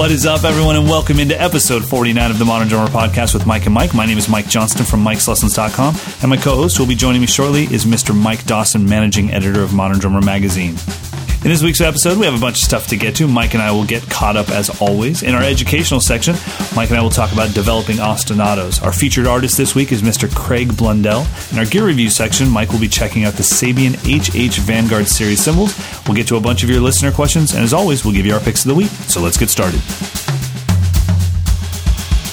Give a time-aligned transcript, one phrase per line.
[0.00, 3.44] What is up, everyone, and welcome into episode 49 of the Modern Drummer Podcast with
[3.44, 3.92] Mike and Mike.
[3.92, 7.20] My name is Mike Johnston from Mike'sLessons.com, and my co host who will be joining
[7.20, 8.16] me shortly is Mr.
[8.16, 10.74] Mike Dawson, managing editor of Modern Drummer Magazine.
[11.42, 13.26] In this week's episode, we have a bunch of stuff to get to.
[13.26, 15.22] Mike and I will get caught up as always.
[15.22, 16.36] In our educational section,
[16.76, 18.82] Mike and I will talk about developing ostinatos.
[18.82, 20.30] Our featured artist this week is Mr.
[20.36, 21.26] Craig Blundell.
[21.50, 25.42] In our gear review section, Mike will be checking out the Sabian HH Vanguard series
[25.42, 25.74] cymbals.
[26.06, 28.34] We'll get to a bunch of your listener questions, and as always, we'll give you
[28.34, 28.90] our picks of the week.
[29.08, 29.80] So let's get started.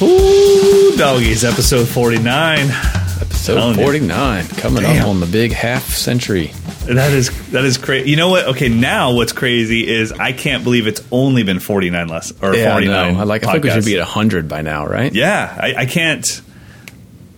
[0.01, 2.59] Ooh, doggies, episode 49.
[3.21, 3.83] Episode Telling you.
[3.85, 5.03] 49 coming Damn.
[5.03, 6.51] up on the big half century.
[6.87, 8.09] That is that is crazy.
[8.09, 8.45] You know what?
[8.49, 12.71] Okay, now what's crazy is I can't believe it's only been 49 less or Yeah,
[12.73, 13.13] 49.
[13.13, 13.19] know.
[13.19, 13.45] I like.
[13.45, 15.13] I think we should be at 100 by now, right?
[15.13, 16.25] Yeah, I, I can't.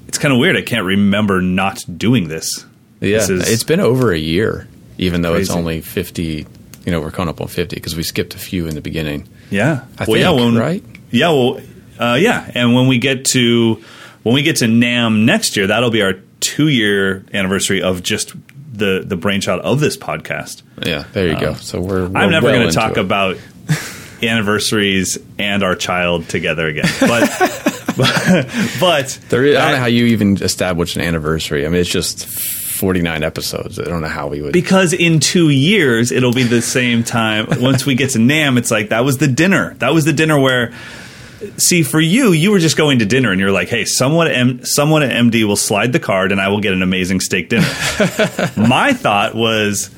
[0.08, 0.56] It's kind of weird.
[0.56, 2.66] I can't remember not doing this.
[3.00, 3.18] yeah.
[3.18, 6.46] This is- it's been over a year, even though it's only 50.
[6.86, 9.28] You know, we're coming up on 50 because we skipped a few in the beginning.
[9.52, 10.84] Yeah, I well, yeah, when, right?
[11.12, 11.62] Yeah, well,
[12.00, 13.84] uh, yeah, and when we get to
[14.24, 18.34] when we get to NAMM next year, that'll be our two year anniversary of just
[18.80, 20.64] the the brainchild of this podcast.
[20.86, 21.50] Yeah, there you go.
[21.50, 22.08] Um, so we're.
[22.08, 22.98] we're I'm never well going to talk it.
[22.98, 23.38] about
[24.24, 27.30] anniversaries and our child together again, but
[27.98, 28.48] but,
[28.80, 31.66] but There is, I don't know how you even establish an anniversary.
[31.66, 33.80] I mean, it's just 49 episodes.
[33.80, 34.54] I don't know how we would.
[34.54, 37.48] because in two years it'll be the same time.
[37.62, 39.74] Once we get to NAMM, it's like that was the dinner.
[39.76, 40.74] That was the dinner where.
[41.58, 44.36] See, for you, you were just going to dinner, and you're like, "Hey, someone, at
[44.36, 47.50] M- someone at MD will slide the card, and I will get an amazing steak
[47.50, 47.68] dinner."
[48.58, 49.90] My thought was,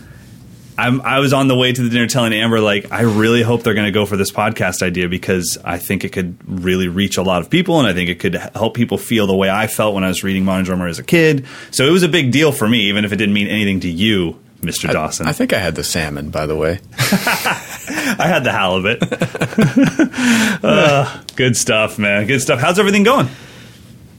[0.77, 3.63] I'm, I was on the way to the dinner, telling Amber, like, I really hope
[3.63, 7.17] they're going to go for this podcast idea because I think it could really reach
[7.17, 9.67] a lot of people, and I think it could help people feel the way I
[9.67, 11.45] felt when I was reading Modern Drummer as a kid.
[11.71, 13.89] So it was a big deal for me, even if it didn't mean anything to
[13.89, 14.91] you, Mr.
[14.91, 15.27] Dawson.
[15.27, 16.79] I think I had the salmon, by the way.
[16.97, 18.99] I had the halibut.
[20.63, 22.27] uh, good stuff, man.
[22.27, 22.59] Good stuff.
[22.59, 23.27] How's everything going?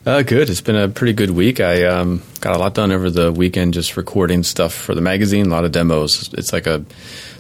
[0.04, 0.50] Uh, good.
[0.50, 1.60] It's been a pretty good week.
[1.60, 5.46] I um, got a lot done over the weekend, just recording stuff for the magazine.
[5.46, 6.32] A lot of demos.
[6.32, 6.84] It's like a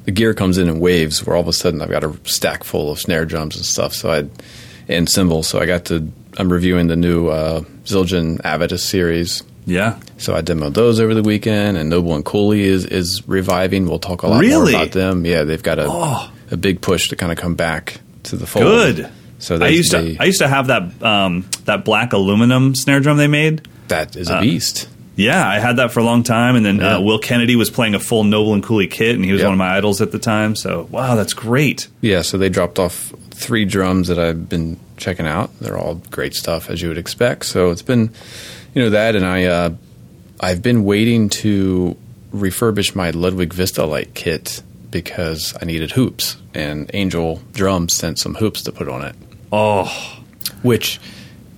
[0.04, 2.62] the gear comes in in waves, where all of a sudden I've got a stack
[2.62, 3.94] full of snare drums and stuff.
[3.94, 4.28] So I
[4.88, 5.48] and cymbals.
[5.48, 6.08] So I got to.
[6.38, 9.42] I'm reviewing the new uh, Zildjian Avedis series.
[9.64, 9.98] Yeah.
[10.18, 13.86] So I demoed those over the weekend, and Noble and Cooley is is reviving.
[13.88, 14.72] We'll talk a lot Really?
[14.72, 15.24] more about them.
[15.24, 16.30] Yeah, they've got a Oh.
[16.50, 18.64] a big push to kind of come back to the fold.
[18.64, 19.08] Good.
[19.38, 23.16] So I used to I used to have that um, that black aluminum snare drum
[23.16, 23.62] they made.
[23.88, 24.88] that is a uh, beast.
[25.14, 26.96] Yeah, I had that for a long time, and then Yeah.
[26.96, 29.46] uh, Will Kennedy was playing a full Noble and Cooley kit, and he was Yep.
[29.48, 30.56] one of my idols at the time.
[30.56, 31.88] So wow, that's great.
[32.00, 35.50] Yeah, so they dropped off three drums that I've been checking out.
[35.60, 37.44] They're all great stuff as you would expect.
[37.44, 38.10] So it's been,
[38.74, 39.70] you know, that, and I, uh,
[40.40, 41.96] I've been waiting to
[42.34, 48.62] refurbish my Ludwig Vistalite kit because I needed hoops, and Angel Drums sent some hoops
[48.62, 49.14] to put on it,
[49.52, 49.86] Oh,
[50.62, 50.98] which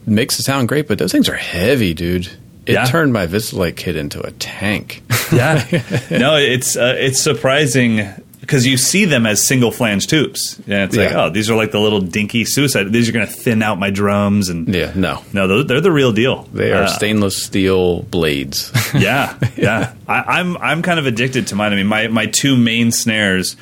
[0.06, 2.26] makes it sound great, but those things are heavy, dude.
[2.66, 2.84] It Yeah.
[2.86, 5.02] turned my Vistalite kit into a tank.
[5.32, 5.64] yeah.
[6.10, 7.98] no, it's uh, it's surprising
[8.46, 11.24] because you see them as single flange tubes, and it's like, Yeah.
[11.24, 12.92] oh, these are like the little dinky suicide.
[12.92, 15.22] These are going to thin out my drums, and yeah, no.
[15.32, 16.42] no, they're, they're the real deal.
[16.52, 18.70] They are Uh, stainless steel blades.
[18.94, 19.94] yeah, yeah.
[20.06, 21.72] I, I'm I'm kind of addicted to mine.
[21.72, 23.56] I mean, my my two main snares,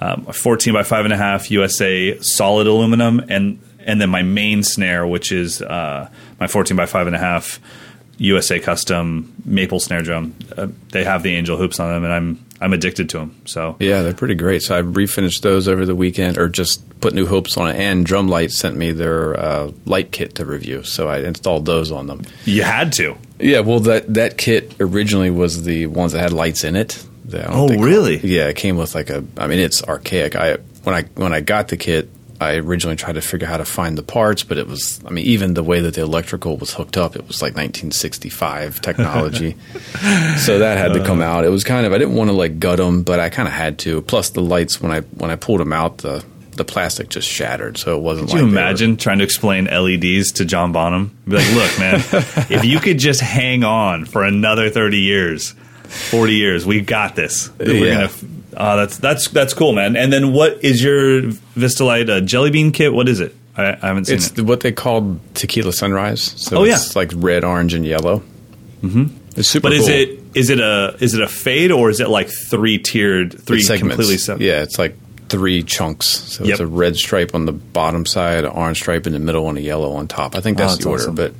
[0.00, 4.22] um, a 14 by five and a half USA solid aluminum, and and then my
[4.22, 6.08] main snare, which is uh,
[6.40, 7.58] my 14 by five and a half
[8.18, 10.34] USA custom maple snare drum.
[10.56, 13.34] Uh, they have the angel hoops on them, and I'm I'm addicted to them.
[13.44, 14.62] So Yeah, they're pretty great.
[14.62, 17.76] So I refinished those over the weekend, or just put new hopes on it.
[17.76, 22.06] And DrumLite sent me their uh, light kit to review, so I installed those on
[22.06, 22.22] them.
[22.44, 23.16] you had to.
[23.38, 27.04] Yeah, well, that that kit originally was the ones that had lights in it.
[27.26, 28.18] They- I don't Oh, really?
[28.18, 29.24] Yeah, it came with like a.
[29.36, 30.36] I mean, it's archaic.
[30.36, 32.08] I when I when I got the kit,
[32.40, 35.00] I originally tried to figure out how to find the parts, but it was.
[35.06, 38.80] I mean, even the way that the electrical was hooked up, it was like 1965
[38.80, 39.56] technology.
[40.38, 41.24] so that had to come uh.
[41.24, 41.44] out.
[41.44, 41.92] It was kind of.
[41.92, 44.02] I didn't want to like gut them, but I kind of had to.
[44.02, 46.24] Plus, the lights when I when I pulled them out, the
[46.56, 48.28] the plastic just shattered, so it wasn't.
[48.30, 51.16] Could like you they were- imagine trying to explain LEDs to John Bonham?
[51.28, 51.94] Be like, look, man,
[52.50, 57.50] if you could just hang on for another thirty years, forty years, we got this.
[57.58, 57.94] We're Yeah.
[58.06, 58.10] gonna.
[58.56, 59.96] Oh, that's that's that's cool, man.
[59.96, 61.22] And then what is your
[61.56, 62.92] Vistalite uh, jelly bean kit?
[62.92, 63.34] What is it?
[63.56, 64.42] I, I haven't seen It's it.
[64.42, 66.22] what they called tequila sunrise.
[66.22, 66.98] So Oh, it's yeah.
[67.00, 68.22] like red, orange, and yellow.
[68.82, 69.06] Mm-hmm.
[69.36, 69.68] It's super.
[69.68, 69.94] But is cool.
[69.94, 73.60] it is it a is it a fade or is it like three tiered, three
[73.62, 73.96] segments.
[73.96, 74.44] completely separate?
[74.44, 74.96] Yeah, it's like
[75.28, 76.06] three chunks.
[76.06, 76.52] So Yep.
[76.52, 79.58] it's a red stripe on the bottom side, an orange stripe in the middle, and
[79.58, 80.34] a yellow on top.
[80.36, 81.02] I think that's, Oh, that's the order.
[81.02, 81.14] awesome.
[81.16, 81.32] But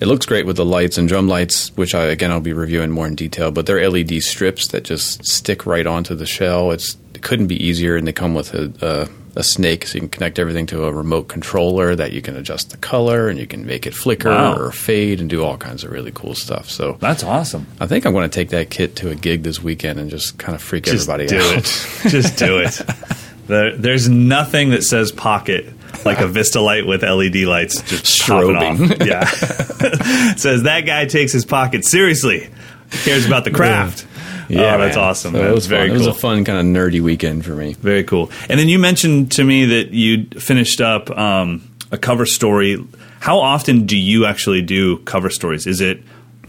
[0.00, 2.90] it looks great with the lights and drum lights, which I again I'll be reviewing
[2.90, 3.50] more in detail.
[3.50, 6.70] But they're LED strips that just stick right onto the shell.
[6.72, 9.08] It's it couldn't be easier, and they come with a, a
[9.38, 12.70] a snake, so you can connect everything to a remote controller that you can adjust
[12.70, 14.56] the color and you can make it flicker Wow.
[14.56, 16.70] or fade and do all kinds of really cool stuff.
[16.70, 17.66] So That's awesome.
[17.78, 20.38] I think I'm going to take that kit to a gig this weekend and just
[20.38, 21.26] kind of freak everybody.
[21.26, 22.06] Just everybody do out.
[22.06, 22.10] it.
[22.10, 22.80] Just do it.
[23.46, 25.66] There, there's nothing that says pocket
[26.04, 28.90] like a Vistalite with LED lights just Strobing.
[29.00, 29.06] off.
[29.06, 29.24] Yeah,
[30.36, 32.50] says that guy takes his pocket seriously.
[32.90, 34.06] Cares about the craft.
[34.48, 35.34] Yeah, oh, that's awesome.
[35.34, 35.96] So it was very fun.
[35.98, 36.04] cool.
[36.06, 37.72] It was a fun kind of nerdy weekend for me.
[37.74, 38.30] Very cool.
[38.48, 42.78] And then you mentioned to me that you finished up um, a cover story.
[43.18, 45.66] How often do you actually do cover stories?
[45.66, 46.00] Is it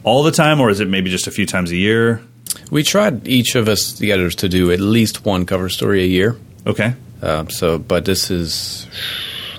[0.04, 2.22] all the time, or is it maybe just a few times a year?
[2.70, 6.08] We tried each of us the editors to do at least one cover story a
[6.08, 6.38] year.
[6.66, 6.94] Okay.
[7.22, 8.88] Um, so, but this is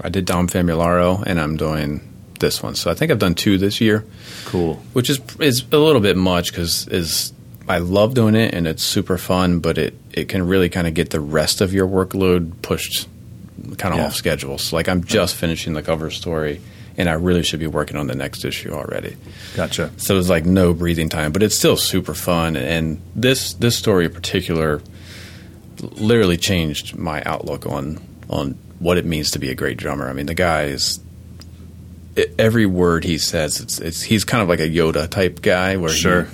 [0.03, 2.01] I did Dom Famularo, and I'm doing
[2.41, 2.75] this one.
[2.77, 4.05] So I think I've done two this year,
[4.47, 4.77] Cool.
[4.93, 7.33] which is is a little bit much because is
[7.69, 10.95] I love doing it and it's super fun, but it it can really kind of
[10.95, 13.09] get the rest of your workload pushed
[13.77, 14.07] kind of Yeah.
[14.07, 14.57] off schedule.
[14.59, 16.61] So like I'm just finishing the cover story,
[16.97, 19.17] and I really should be working on the next issue already.
[19.57, 19.91] Gotcha.
[19.97, 22.57] So there's like no breathing time, but it's still super fun.
[22.57, 24.81] And this this story in particular
[25.97, 27.99] literally changed my outlook on
[28.31, 30.09] on what it means to be a great drummer.
[30.09, 31.01] I mean, the guy is
[32.39, 33.61] every word he says.
[33.61, 36.29] It's it's he's kind of like a Yoda type guy where he- Sure.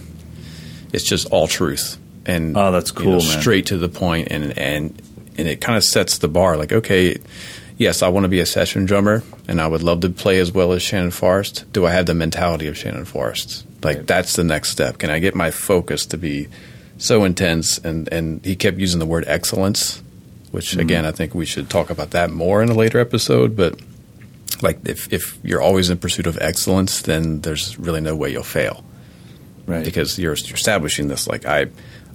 [0.93, 3.41] it's just all truth and Oh, that's you cool, know, man.
[3.41, 5.01] straight to the point and and
[5.37, 6.57] and it kind of sets the bar.
[6.57, 7.19] Like, okay,
[7.77, 10.53] yes, I want to be a session drummer, and I would love to play as
[10.53, 11.65] well as Shannon Forrest.
[11.73, 13.65] Do I have the mentality of Shannon Forrest?
[13.83, 14.07] Like, Right.
[14.07, 14.99] that's the next step.
[14.99, 16.47] Can I get my focus to be
[16.99, 17.79] so intense?
[17.79, 20.01] And and he kept using the word excellence,
[20.55, 20.81] which Mm-hmm.
[20.81, 23.55] again, I think we should talk about that more in a later episode.
[23.57, 23.81] But
[24.63, 28.43] like, if if you're always in pursuit of excellence, then there's really no way you'll
[28.45, 28.85] fail
[29.67, 29.85] Right.
[29.85, 31.27] because you're, you're establishing this.
[31.27, 31.67] Like I,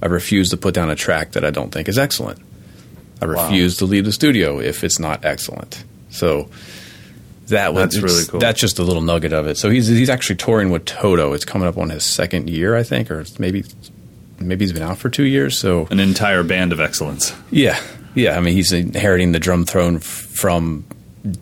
[0.02, 2.40] I refuse to put down a track that I don't think is excellent.
[3.22, 3.44] I Wow.
[3.44, 5.84] refuse to leave the studio if it's not excellent.
[6.10, 6.50] So
[7.48, 8.40] that was That's really cool.
[8.40, 9.58] That's just a little nugget of it.
[9.58, 11.34] So he's he's actually touring with Toto.
[11.34, 13.64] It's coming up on his second year, I think, or maybe
[14.40, 15.58] maybe he's been out for two years.
[15.58, 17.34] So An entire band of excellence.
[17.52, 17.78] yeah,
[18.16, 18.38] yeah.
[18.38, 20.86] I mean, he's inheriting the drum throne f- from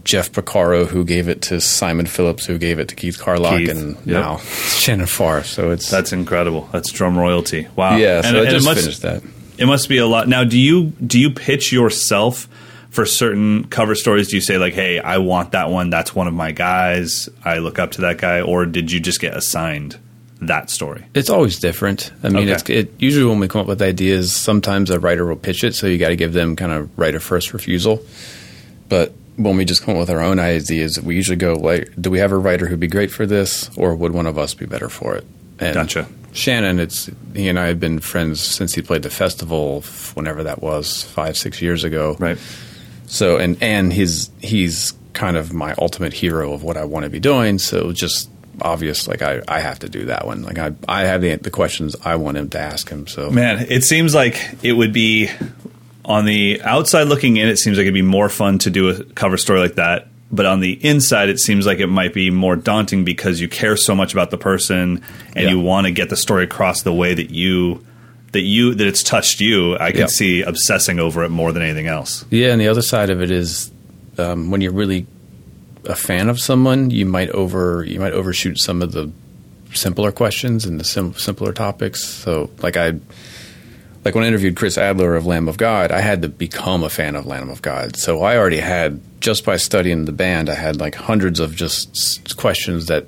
[0.03, 3.69] Jeff Porcaro, who gave it to Simon Phillips, who gave it to Keith Carlock, Keith,
[3.69, 4.05] and yep.
[4.07, 5.43] now Shannon Farr.
[5.43, 6.67] So it's That's incredible.
[6.71, 7.67] That's drum royalty.
[7.75, 7.97] Wow.
[7.97, 8.21] yeah.
[8.21, 9.23] So And- I and it just must- finished that.
[9.59, 10.27] It must be a lot.
[10.27, 12.47] Now, do you do you pitch yourself
[12.91, 14.27] for certain cover stories?
[14.29, 15.89] Do you say like, "Hey, I want that one.
[15.89, 17.27] That's one of my guys.
[17.43, 19.97] I look up to that guy," or did you just get assigned
[20.41, 21.05] that story?
[21.13, 22.11] It's always different.
[22.23, 22.51] I mean, Okay.
[22.51, 25.75] it's it, usually when we come up with ideas, sometimes a writer will pitch it,
[25.75, 28.01] so you got to give them kind of right of first refusal.
[28.89, 32.09] But when we just come up with our own ideas, we usually go like, "Do
[32.09, 34.65] we have a writer who'd be great for this, or would one of us be
[34.65, 35.25] better for it?"
[35.59, 36.07] And Gotcha.
[36.33, 39.81] Shannon, it's he and I have been friends since he played the festival,
[40.13, 42.15] whenever that was, five six years ago.
[42.19, 42.37] Right.
[43.07, 47.09] So and and he's he's kind of my ultimate hero of what I want to
[47.09, 47.57] be doing.
[47.57, 48.29] So just
[48.61, 50.43] obvious, like I, I have to do that one.
[50.43, 53.07] Like I I have the the questions I want him to ask him.
[53.07, 55.29] So Man, it seems like it would be
[56.05, 57.47] on the outside looking in.
[57.47, 60.07] It seems like it'd be more fun to do a cover story like that.
[60.29, 63.77] But on the inside, it seems like it might be more daunting because you care
[63.77, 65.01] so much about the person
[65.35, 65.49] and Yeah.
[65.51, 67.85] you want to get the story across the way that you
[68.33, 69.77] that you that it's touched you.
[69.79, 70.05] I can Yeah.
[70.07, 72.25] see obsessing over it more than anything else.
[72.29, 73.71] yeah, and the other side of it is
[74.17, 75.05] um, when you're really
[75.87, 79.11] a fan of someone, you might over you might overshoot some of the
[79.73, 82.03] simpler questions and the sim- simpler topics.
[82.03, 82.93] So like I.
[84.05, 86.89] Like when I interviewed Chris Adler of Lamb of God, I had to become a
[86.89, 87.97] fan of Lamb of God.
[87.97, 91.89] So I already had just by studying the band, I had like hundreds of just
[91.89, 93.05] s- questions that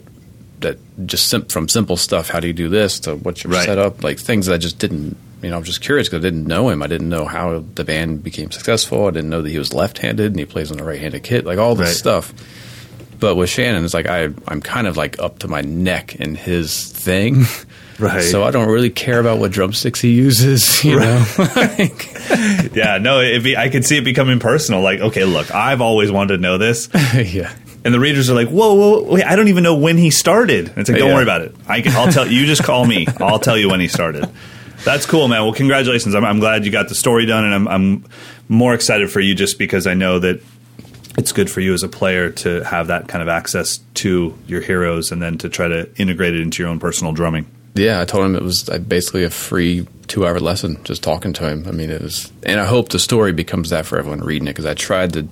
[0.60, 2.28] that just sim- from simple stuff.
[2.30, 3.64] How do you do this to what's your Right.
[3.66, 4.04] setup?
[4.04, 5.16] Like things that I just didn't.
[5.42, 6.84] You know, I'm just curious because I didn't know him.
[6.84, 9.08] I didn't know how the band became successful.
[9.08, 11.46] I didn't know that he was left-handed and he plays on a right-handed kit.
[11.46, 11.96] Like all this Right.
[11.96, 12.34] stuff.
[13.20, 16.36] But with Shannon, it's like I I'm kind of like up to my neck in
[16.36, 17.46] his thing.
[18.00, 18.22] Right.
[18.24, 20.82] So I don't really care about what drumsticks he uses.
[20.86, 21.26] You know.
[21.38, 22.08] Like-
[22.74, 24.80] yeah, no, be, I could see it becoming personal.
[24.80, 26.88] Like, okay, look, I've always wanted to know this.
[27.14, 27.54] yeah.
[27.84, 30.70] And the readers are like, whoa, whoa, wait, I don't even know when he started.
[30.70, 31.14] And it's like, don't Yeah.
[31.16, 31.54] worry about it.
[31.68, 33.06] I can, I'll tell you, just call me.
[33.20, 34.30] I'll tell you when he started.
[34.86, 35.42] That's cool, man.
[35.44, 36.16] Well, congratulations.
[36.16, 38.06] I'm, I'm glad you got the story done, and I'm, I'm
[38.48, 40.42] more excited for you just because I know that
[41.20, 44.62] it's good for you as a player to have that kind of access to your
[44.62, 47.46] heroes and then to try to integrate it into your own personal drumming.
[47.76, 51.34] Yeah, I told him it was uh, basically a free two hour lesson just talking
[51.34, 51.68] to him.
[51.68, 54.52] I mean, it was, and I hope the story becomes that for everyone reading it
[54.52, 55.28] because I tried to,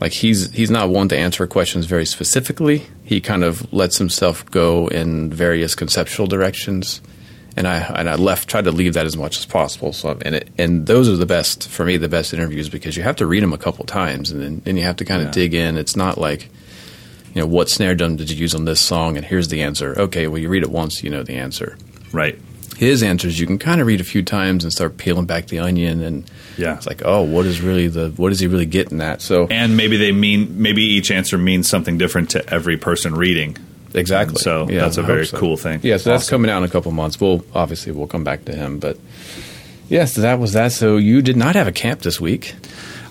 [0.00, 2.86] like, he's he's not one to answer questions very specifically.
[3.02, 7.00] He kind of lets himself go in various conceptual directions,
[7.58, 9.92] and I and I left tried to leave that as much as possible.
[9.92, 13.02] So and it, and those are the best for me, the best interviews because you
[13.02, 15.28] have to read them a couple times and then and you have to kind of
[15.28, 15.32] Yeah.
[15.42, 15.76] dig in.
[15.76, 16.48] It's not like
[17.34, 19.98] you know what snare drum did you use on this song and here's the answer.
[20.00, 21.76] Okay, well you read it once, you know the answer.
[22.12, 22.38] Right.
[22.78, 25.58] His answers you can kind of read a few times and start peeling back the
[25.58, 26.76] onion and Yeah.
[26.76, 29.20] it's like oh what is really the what is he really getting at?
[29.20, 33.56] So And maybe they mean maybe each answer means something different to every person reading.
[33.94, 34.36] Exactly.
[34.36, 35.38] So Yeah, that's a I very so.
[35.38, 35.80] cool thing.
[35.82, 37.20] Yeah, so that's coming out in a couple months.
[37.20, 38.98] We'll obviously we'll come back to him, but
[39.88, 40.72] yes, that was that.
[40.72, 42.54] So you did not have a camp this week.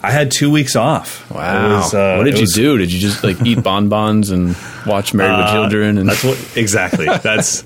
[0.04, 1.30] I had two weeks off.
[1.32, 1.78] Wow.
[1.78, 2.78] Was, uh, what did you was- do?
[2.78, 4.56] Did you just like eat bonbons and
[4.86, 5.98] watch Married with Uh, Children?
[5.98, 7.06] And that's what exactly.
[7.24, 7.64] That's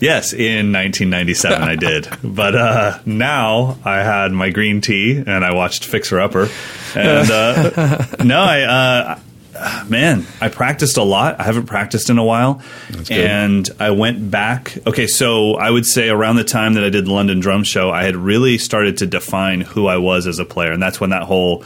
[0.00, 0.32] yes.
[0.32, 5.84] In 1997, I did, but uh, now I had my green tea and I watched
[5.84, 6.48] Fixer Upper,
[6.94, 9.18] and uh, no, I.
[9.88, 11.40] Man, I practiced a lot.
[11.40, 12.62] I haven't practiced in a while.
[13.10, 14.76] And I went back.
[14.86, 17.90] Okay, so I would say around the time that I did the London Drum Show,
[17.90, 20.72] I had really started to define who I was as a player.
[20.72, 21.64] And that's when that whole,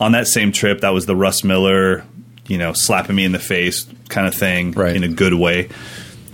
[0.00, 2.04] on that same trip, that was the Russ Miller,
[2.46, 4.94] you know, slapping me in the face kind of thing Right.
[4.96, 5.68] in a good way.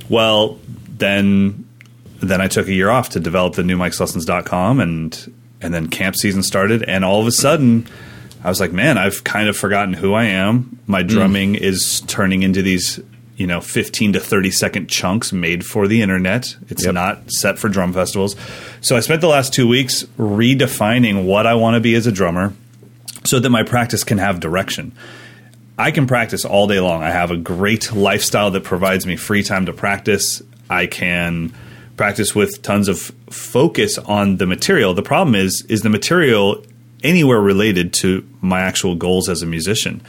[0.08, 1.64] Well, then
[2.20, 6.16] then I took a year off to develop the new Lessons.com and and then camp
[6.16, 7.86] season started and all of a sudden
[8.44, 10.78] I was like, man, I've kind of forgotten who I am.
[10.86, 11.08] My hmm.
[11.08, 13.00] drumming is turning into these,
[13.36, 16.56] you know, 15 to 30 second chunks made for the internet.
[16.68, 16.94] It's Yep.
[16.94, 18.36] not set for drum festivals.
[18.80, 22.12] So I spent the last 2 weeks redefining what I want to be as a
[22.12, 22.52] drummer
[23.24, 24.92] so that my practice can have direction.
[25.76, 27.02] I can practice all day long.
[27.02, 30.42] I have a great lifestyle that provides me free time to practice.
[30.68, 31.52] I can
[31.96, 34.94] practice with tons of focus on the material.
[34.94, 36.64] The problem is is the material
[37.02, 40.00] anywhere related to my actual goals as a musician.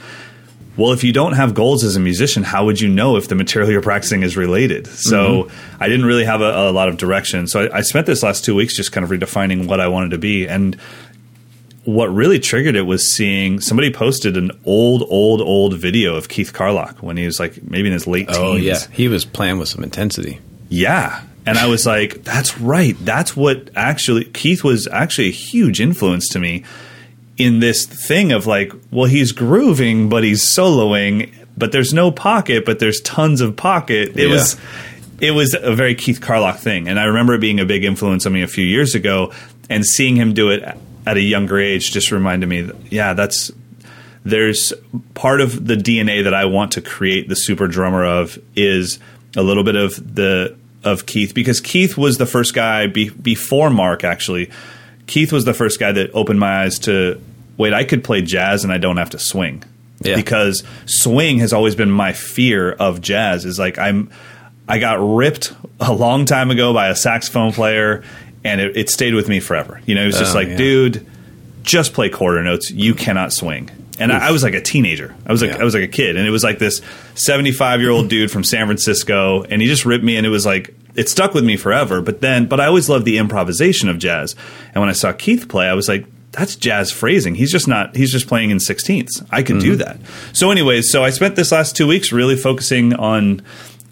[0.76, 3.34] Well, if you don't have goals as a musician, how would you know if the
[3.34, 4.86] material you're practicing is related?
[4.86, 5.82] So mm-hmm.
[5.82, 7.46] I didn't really have a, a lot of direction.
[7.48, 10.12] So I, I spent this last two weeks just kind of redefining what I wanted
[10.12, 10.48] to be.
[10.48, 10.76] And
[11.84, 16.52] what really triggered it was seeing somebody posted an old, old, old video of Keith
[16.52, 18.38] Carlock when he was like maybe in his late teens.
[18.38, 20.40] oh yeah, he was playing with some intensity.
[20.68, 21.22] Yeah.
[21.50, 22.96] And I was like, that's right.
[23.04, 26.64] That's what actually, Keith was actually a huge influence to me
[27.36, 32.64] in this thing of like, well, he's grooving, but he's soloing, but there's no pocket,
[32.64, 34.10] but there's tons of pocket.
[34.16, 34.34] It Yeah.
[34.34, 34.56] was.
[35.20, 38.24] It was a very Keith Carlock thing, and I remember it being a big influence
[38.24, 39.32] on me a few years ago,
[39.68, 40.62] and seeing him do it
[41.06, 43.50] at a younger age just reminded me, that, yeah, that's
[44.24, 44.72] there's
[45.12, 48.98] part of the DNA that I want to create the super drummer of is
[49.36, 53.70] a little bit of the of Keith because Keith was the first guy be, before
[53.70, 54.50] Mark actually.
[55.06, 57.20] Keith was the first guy that opened my eyes to
[57.58, 59.64] wait, I could play jazz and I don't have to swing.
[60.02, 60.16] Yeah.
[60.16, 63.44] Because swing has always been my fear of jazz.
[63.44, 64.10] Is like I'm
[64.68, 68.02] I got ripped a long time ago by a saxophone player
[68.44, 69.80] and it, it stayed with me forever.
[69.84, 70.56] You know, it was just Oh, like, yeah.
[70.56, 71.06] dude,
[71.62, 72.70] just play quarter notes.
[72.70, 73.68] You cannot swing.
[74.00, 75.14] And I, I was like a teenager.
[75.26, 75.58] I was like Yeah.
[75.58, 76.80] I was like a kid, and it was like this
[77.14, 80.46] seventy-five year old dude from San Francisco, and he just ripped me, and it was
[80.46, 82.00] like it stuck with me forever.
[82.00, 84.34] But then, but I always loved the improvisation of jazz,
[84.74, 87.34] and when I saw Keith play, I was like, that's jazz phrasing.
[87.34, 87.96] He's just not.
[87.96, 89.22] He's just playing in sixteenths.
[89.30, 90.00] I could do mm-hmm.
[90.02, 90.36] that.
[90.36, 93.42] So, anyways, so I spent this last two weeks really focusing on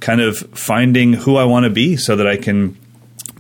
[0.00, 2.77] kind of finding who I want to be, so that I can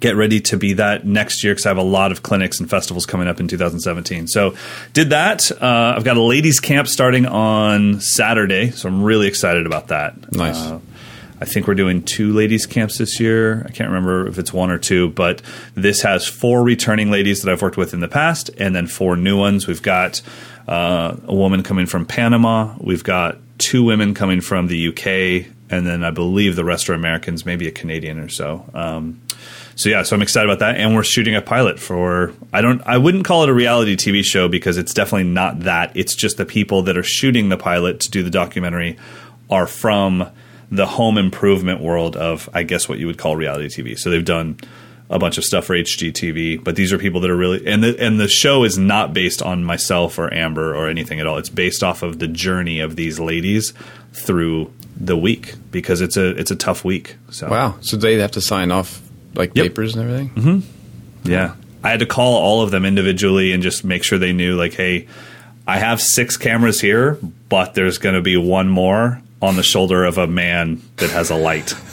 [0.00, 2.68] get ready to be that next year because I have a lot of clinics and
[2.68, 4.26] festivals coming up in 2017.
[4.28, 4.54] So
[4.92, 5.50] did that.
[5.50, 10.32] Uh, I've got a ladies camp starting on Saturday, so I'm really excited about that.
[10.32, 10.56] Nice.
[10.56, 10.80] Uh,
[11.40, 13.64] I think we're doing two ladies camps this year.
[13.64, 15.40] I can't remember if it's one or two, but
[15.74, 19.16] this has four returning ladies that I've worked with in the past, and then four
[19.16, 19.66] new ones.
[19.66, 20.20] We've got
[20.66, 22.74] uh, a woman coming from Panama.
[22.80, 26.94] We've got two women coming from the UK, and then I believe the rest are
[26.94, 28.68] Americans, maybe a Canadian or so.
[28.74, 29.20] Um,
[29.78, 32.32] so yeah, so I'm excited about that, and we're shooting a pilot for.
[32.52, 32.82] I don't.
[32.84, 35.92] I wouldn't call it a reality TV show because it's definitely not that.
[35.94, 38.98] It's just the people that are shooting the pilot to do the documentary
[39.48, 40.28] are from
[40.68, 43.96] the home improvement world of, I guess, what you would call reality TV.
[43.96, 44.58] So they've done
[45.08, 47.96] a bunch of stuff for HGTV, but these are people that are really and the
[48.00, 51.38] and the show is not based on myself or Amber or anything at all.
[51.38, 53.74] It's based off of the journey of these ladies
[54.12, 57.14] through the week because it's a it's a tough week.
[57.30, 57.76] So Wow.
[57.80, 59.02] So they have to sign off
[59.38, 59.64] like Yep.
[59.66, 60.30] papers and everything.
[60.30, 61.30] Mm-hmm.
[61.30, 61.54] Yeah.
[61.82, 64.74] I had to call all of them individually and just make sure they knew, like,
[64.74, 65.06] hey,
[65.66, 67.18] I have six cameras here,
[67.48, 71.30] but there's going to be one more on the shoulder of a man that has
[71.30, 71.72] a light.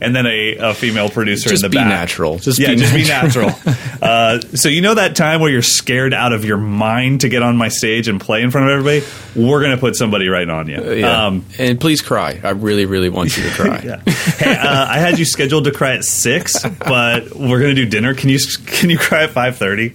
[0.00, 1.88] and then a, a female producer Just in the be back.
[1.88, 2.38] natural.
[2.38, 3.50] Just yeah, be just be natural.
[4.02, 7.42] uh, so you know that time where you're scared out of your mind to get
[7.42, 9.04] on my stage and play in front of everybody?
[9.36, 10.94] We're gonna put somebody right on you.
[10.94, 11.26] Yeah.
[11.26, 12.40] Um, and please cry.
[12.42, 13.82] I really, really want you to cry.
[13.84, 14.00] yeah.
[14.12, 18.14] Hey, uh, I had you scheduled to cry at six, but we're gonna do dinner.
[18.14, 19.94] Can you can you cry at five thirty?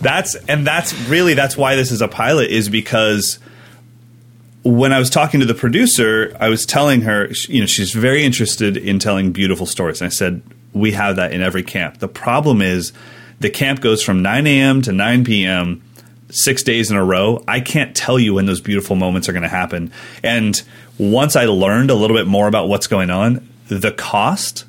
[0.00, 3.38] That's and that's really that's why this is a pilot is because
[4.66, 8.24] when I was talking to the producer, I was telling her, you know, she's very
[8.24, 10.00] interested in telling beautiful stories.
[10.00, 10.42] And I said,
[10.72, 11.98] we have that in every camp.
[11.98, 12.92] The problem is
[13.38, 14.82] the camp goes from 9 a.m.
[14.82, 15.82] to 9 p.m.
[16.30, 17.44] six days in a row.
[17.46, 19.92] I can't tell you when those beautiful moments are going to happen.
[20.22, 20.60] And
[20.98, 24.64] once I learned a little bit more about what's going on, the cost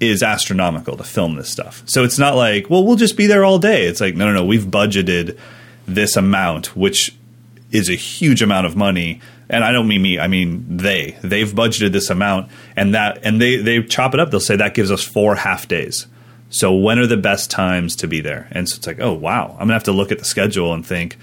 [0.00, 1.82] is astronomical to film this stuff.
[1.86, 3.86] So it's not like, well, we'll just be there all day.
[3.86, 5.38] It's like, no, no, no, we've budgeted
[5.86, 7.16] this amount, which
[7.70, 9.20] is a huge amount of money.
[9.48, 11.16] And I don't mean me, I mean they.
[11.22, 14.30] They've budgeted this amount and that and they they chop it up.
[14.30, 16.06] They'll say that gives us four half days.
[16.48, 18.48] So when are the best times to be there?
[18.52, 20.84] And so it's like, oh wow, I'm gonna have to look at the schedule and
[20.86, 21.16] think,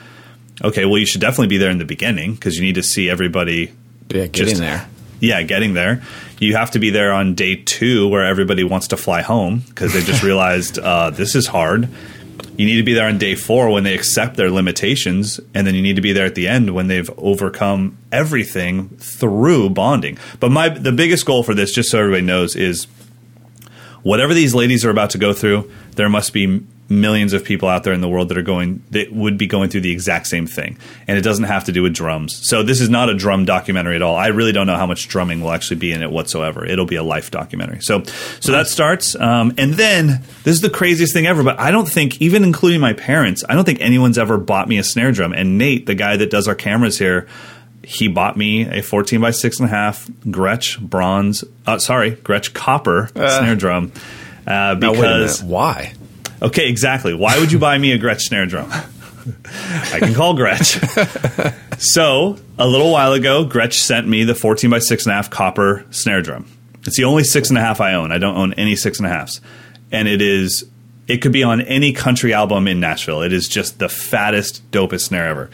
[0.64, 3.10] okay, well you should definitely be there in the beginning because you need to see
[3.10, 3.72] everybody
[4.10, 4.88] Yeah, get Just- there.
[5.20, 6.02] yeah, getting there.
[6.40, 9.94] You have to be there on day two where everybody wants to fly home because
[9.94, 11.88] they just realized uh, this is hard.
[12.58, 15.76] You need to be there on day four when they accept their limitations, and then
[15.76, 20.18] you need to be there at the end when they've overcome everything through bonding.
[20.40, 22.88] But my the biggest goal for this, just so everybody knows, is
[24.04, 27.84] whatever these ladies are about to go through, there must be millions of people out
[27.84, 30.46] there in the world that are going that would be going through the exact same
[30.46, 30.78] thing.
[31.08, 32.40] And it doesn't have to do with drums.
[32.44, 34.16] So this is not a drum documentary at all.
[34.16, 36.66] I really don't know how much drumming will actually be in it whatsoever.
[36.66, 37.82] It'll be a life documentary.
[37.82, 38.04] So
[38.40, 41.88] so that starts um, and then this is the craziest thing ever but i don't
[41.88, 45.34] think even including my parents i don't think anyone's ever bought me a snare drum.
[45.34, 47.28] And nate the guy that does our cameras here
[47.84, 53.92] he bought me a 14 by 6.5 Gretsch bronze, uh, sorry, Gretsch copper snare drum.
[54.48, 55.52] Uh, Now, wait a because minute.
[55.54, 55.94] Why?
[56.42, 57.14] Okay, exactly.
[57.14, 58.70] Why would you buy me a Gretsch snare drum?
[58.72, 60.78] I can call Gretsch.
[61.80, 66.46] so, a little while ago, Gretsch sent me the 14 by 6.5 copper snare drum.
[66.86, 68.12] It's the only 6.5 I own.
[68.12, 69.40] I don't own any six and a halves,
[69.92, 70.66] And it is,
[71.08, 73.22] it could be on any country album in Nashville.
[73.22, 75.50] It is just the fattest, dopest snare ever.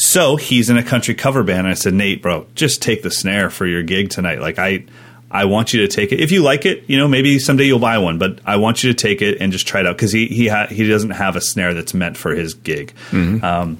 [0.00, 1.60] So, he's in a country cover band.
[1.60, 4.40] And I said, Nate, bro, just take the snare for your gig tonight.
[4.40, 4.84] Like, I.
[5.30, 6.20] I want you to take it.
[6.20, 8.16] If you like it, you know, maybe someday you'll buy one.
[8.16, 10.48] But I want you to take it and just try it out because he he
[10.48, 12.94] ha- he doesn't have a snare that's meant for his gig.
[13.12, 13.76] Um,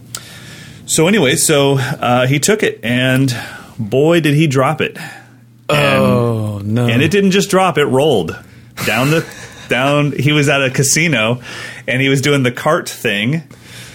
[0.85, 3.35] so anyway, so uh, he took it, and
[3.79, 4.99] boy, did he drop it!
[4.99, 6.87] And, Oh no!
[6.87, 8.37] and it didn't just drop; it rolled
[8.85, 9.27] down the
[9.71, 10.13] down.
[10.13, 11.41] He was at a casino,
[11.87, 13.43] and he was doing the cart thing.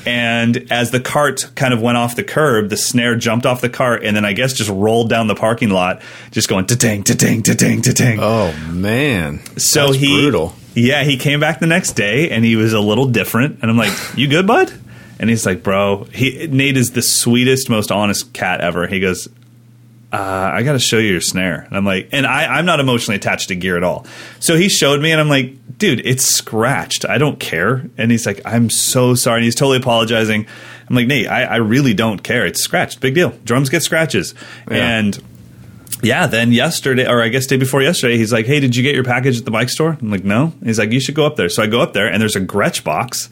[0.06, 3.70] And as the cart kind of went off the curb, the snare jumped off the
[3.70, 7.42] cart, and then I guess just rolled down the parking lot, just going ta-ting, ta-ting,
[7.44, 8.20] ta-ting, ta-ting.
[8.22, 9.40] oh man!
[9.58, 10.54] So That's he, brutal.
[10.76, 13.60] yeah, he came back the next day and he was a little different.
[13.62, 14.74] And I'm like, "You good, bud?"
[15.20, 19.30] And he's like, "Bro, he Nate is the sweetest, most honest cat ever." He goes,
[20.14, 22.80] uh, "I got to show you your snare." And I'm like, and I, I'm not
[22.80, 24.06] emotionally attached to gear at all.
[24.40, 27.06] So he showed me, and I'm like, "Dude, it's scratched.
[27.06, 30.46] I don't care." And he's like, "I'm so sorry." And he's totally apologizing.
[30.88, 32.46] I'm like, "Nate, I, I really don't care.
[32.46, 33.02] It's scratched.
[33.02, 33.32] Big deal.
[33.44, 34.36] Drums get scratches."
[34.70, 35.00] Yeah.
[35.00, 35.20] And
[36.04, 38.94] yeah, then yesterday, or I guess day before yesterday, he's like, "Hey, did you get
[38.94, 41.38] your package at the bike store?" I'm like, "No." He's like, "You should go up
[41.38, 43.30] there." So I go up there, and there's a Gretsch box.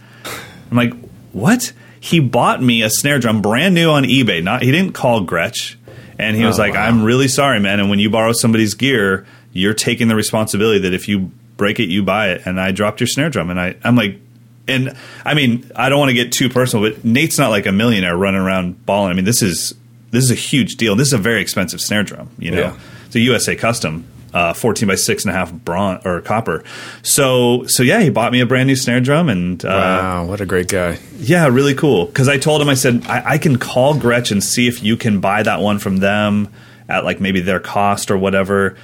[0.71, 0.93] I'm like,
[1.31, 4.43] "What?" He bought me a snare drum, brand new on eBay.
[4.43, 5.75] Not he didn't call Gretsch,
[6.21, 6.85] and he was Oh, like, wow.
[6.87, 7.79] "I'm really sorry, man.
[7.79, 11.89] And when you borrow somebody's gear, you're taking the responsibility that if you break it,
[11.89, 14.19] you buy it." And I dropped your snare drum, and I, I'm like.
[14.67, 17.71] And I mean, I don't want to get too personal, but Nate's not like a
[17.71, 19.09] millionaire running around balling.
[19.11, 19.73] I mean, this is
[20.11, 20.95] this is a huge deal.
[20.95, 22.29] This is a very expensive snare drum.
[22.37, 22.73] You know, Yeah.
[23.07, 26.63] it's a USA custom, uh, fourteen by six and a half bronze or copper.
[27.03, 30.41] So so yeah, he bought me a brand new snare drum, and uh, Wow, what
[30.41, 30.99] a great guy!
[31.17, 32.05] yeah, really cool.
[32.05, 34.97] Because I told him, I said, I, I can call Gretsch and see if you
[34.97, 36.49] can buy that one from them
[36.89, 38.75] at like maybe their cost or whatever.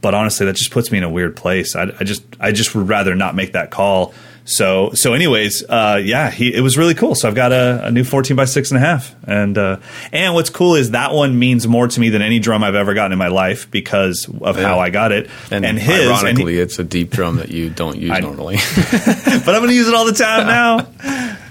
[0.00, 1.74] But honestly, that just puts me in a weird place.
[1.74, 4.14] I, I just, I just would rather not make that call.
[4.50, 7.14] So, so anyways, uh, yeah, he, it was really cool.
[7.14, 9.14] So I've got a, a new 14 by six and a half.
[9.26, 9.76] And, uh,
[10.10, 12.94] and what's cool is that one means more to me than any drum I've ever
[12.94, 15.28] gotten in my life because of how I got it.
[15.50, 18.20] And, And, his, and he- ironically, it's a deep drum that you don't use I-
[18.20, 18.56] normally.
[18.90, 20.78] but I'm going to use it all the time now.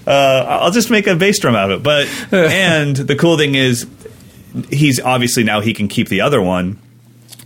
[0.08, 1.84] Uh, I'll just make a bass drum out of it.
[1.84, 3.86] But and the cool thing is,
[4.72, 6.80] he's obviously now he can keep the other one.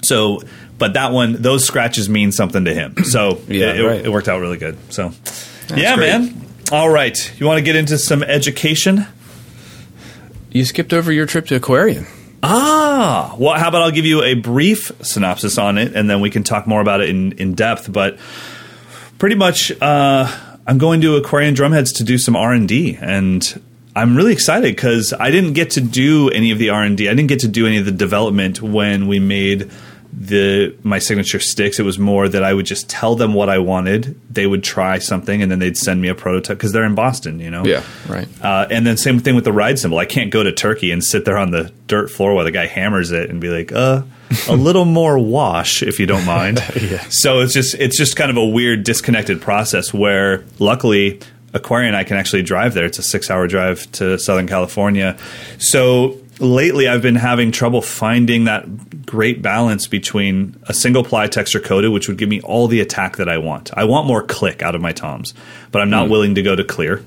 [0.03, 0.41] So,
[0.81, 2.95] but that one, those scratches mean something to him.
[3.05, 4.05] So Yeah, it, right.
[4.05, 4.77] it worked out really good.
[4.91, 5.11] So,
[5.75, 6.09] yeah, great.
[6.09, 6.45] man.
[6.71, 9.05] All right, you want to get into some education?
[10.49, 12.07] you skipped over your trip to Aquarian.
[12.43, 16.29] Ah, well, how about I'll give you a brief synopsis on it, and then we
[16.31, 17.91] can talk more about it in, in depth.
[17.91, 18.17] But
[19.19, 20.27] pretty much, uh,
[20.65, 23.61] I'm going to Aquarian Drumheads to do some R and D, and
[23.95, 27.07] I'm really excited because I didn't get to do any of the R and D.
[27.09, 29.69] I didn't get to do any of the development when we made
[30.13, 31.80] the my signature sticks.
[31.80, 34.19] It was more that I would just tell them what I wanted.
[34.30, 37.39] They would try something, and then they'd send me a prototype because they're in Boston,
[37.39, 37.65] you know.
[37.65, 38.28] Yeah, right.
[38.41, 40.00] Uh, and then same thing with the ride cymbal.
[40.00, 42.67] I can't go to Turkey and sit there on the dirt floor while the guy
[42.67, 44.04] hammers it and be like, uh,
[44.47, 46.63] a little more wash if you don't mind.
[46.82, 47.06] Yeah.
[47.10, 51.19] So it's just it's just kind of a weird disconnected process where luckily
[51.54, 52.86] Aquarian I can actually drive there.
[52.86, 55.17] It's a six hour drive to Southern California.
[55.58, 61.60] So lately I've been having trouble finding that great balance between a single ply texture
[61.60, 63.71] coated, which would give me all the attack that I want.
[63.75, 65.34] I want more click out of my toms,
[65.71, 66.12] but I'm not hmm.
[66.12, 67.04] willing to go to clear.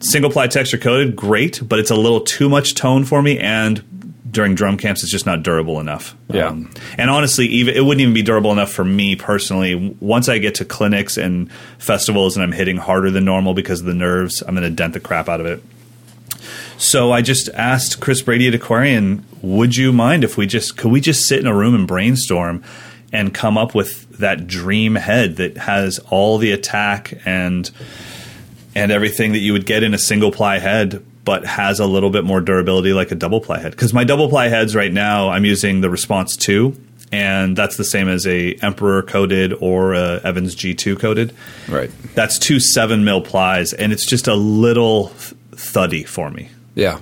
[0.00, 3.84] Single ply texture coated, great, but it's a little too much tone for me and
[4.32, 6.16] during drum camps it's just not durable enough.
[6.28, 6.48] Yeah.
[6.48, 9.94] Um, and honestly, even it wouldn't even be durable enough for me personally.
[10.00, 13.86] Once I get to clinics and festivals and I'm hitting harder than normal because of
[13.86, 15.62] the nerves, I'm going to dent the crap out of it.
[16.82, 20.90] So I just asked Chris Brady at Aquarian, would you mind if we just could
[20.90, 22.62] we just sit in a room and brainstorm
[23.12, 27.70] and come up with that dream head that has all the attack and
[28.74, 32.10] and everything that you would get in a single ply head but has a little
[32.10, 33.70] bit more durability like a double ply head?
[33.70, 36.76] Because my double ply heads right now i'm using the response 2
[37.12, 41.32] and that's the same as a emperor coated or a evans g2 coated
[41.68, 41.90] Right.
[42.16, 47.00] that's two 7 mil plies and it's just a little th- thuddy for me Yeah.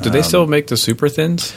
[0.00, 1.54] Do they um, still make the super thins?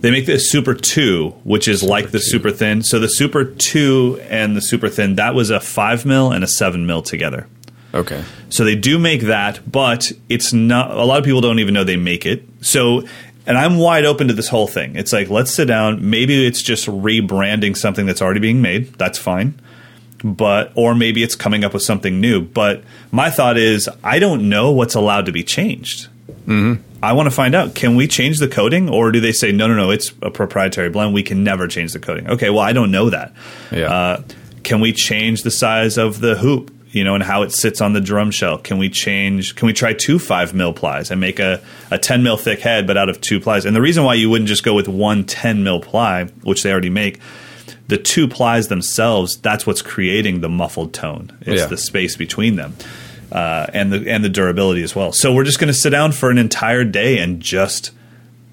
[0.00, 2.82] They make the Super 2, which is like the Super Thin.
[2.84, 6.46] So the Super 2 and the Super Thin, that was a 5 mil and a
[6.46, 7.48] 7 mil together.
[7.92, 8.22] Okay.
[8.48, 11.84] So they do make that, but it's not a lot of people don't even know
[11.84, 12.44] they make it.
[12.60, 13.02] So
[13.46, 14.94] and I'm wide open to this whole thing.
[14.94, 18.92] It's like let's sit down, maybe it's just rebranding something that's already being made.
[18.94, 19.58] That's fine.
[20.22, 22.42] But or maybe it's coming up with something new.
[22.42, 26.08] But my thought is I don't know what's allowed to be changed.
[26.46, 26.82] Mm-hmm.
[27.02, 29.66] I want to find out can we change the coating or do they say no
[29.68, 32.28] no no it's a proprietary blend we can never change the coating.
[32.28, 33.32] Okay well I don't know that.
[33.70, 33.92] Yeah.
[33.92, 34.22] uh,
[34.64, 37.92] can we change the size of the hoop you know and how it sits on
[37.92, 38.58] the drum shell?
[38.58, 42.22] Can we change can we try two five mil plies and make a, a 10
[42.22, 43.64] mil thick head but out of two plies?
[43.64, 46.72] And the reason why you wouldn't just go with one 10 mil ply which they
[46.72, 47.20] already make
[47.86, 51.30] the two plies themselves that's what's creating the muffled tone.
[51.42, 51.66] It's Yeah.
[51.66, 52.74] the space between them
[53.32, 55.12] uh, and the and the durability as well.
[55.12, 57.90] So we're just going to sit down for an entire day and just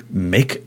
[0.10, 0.62] make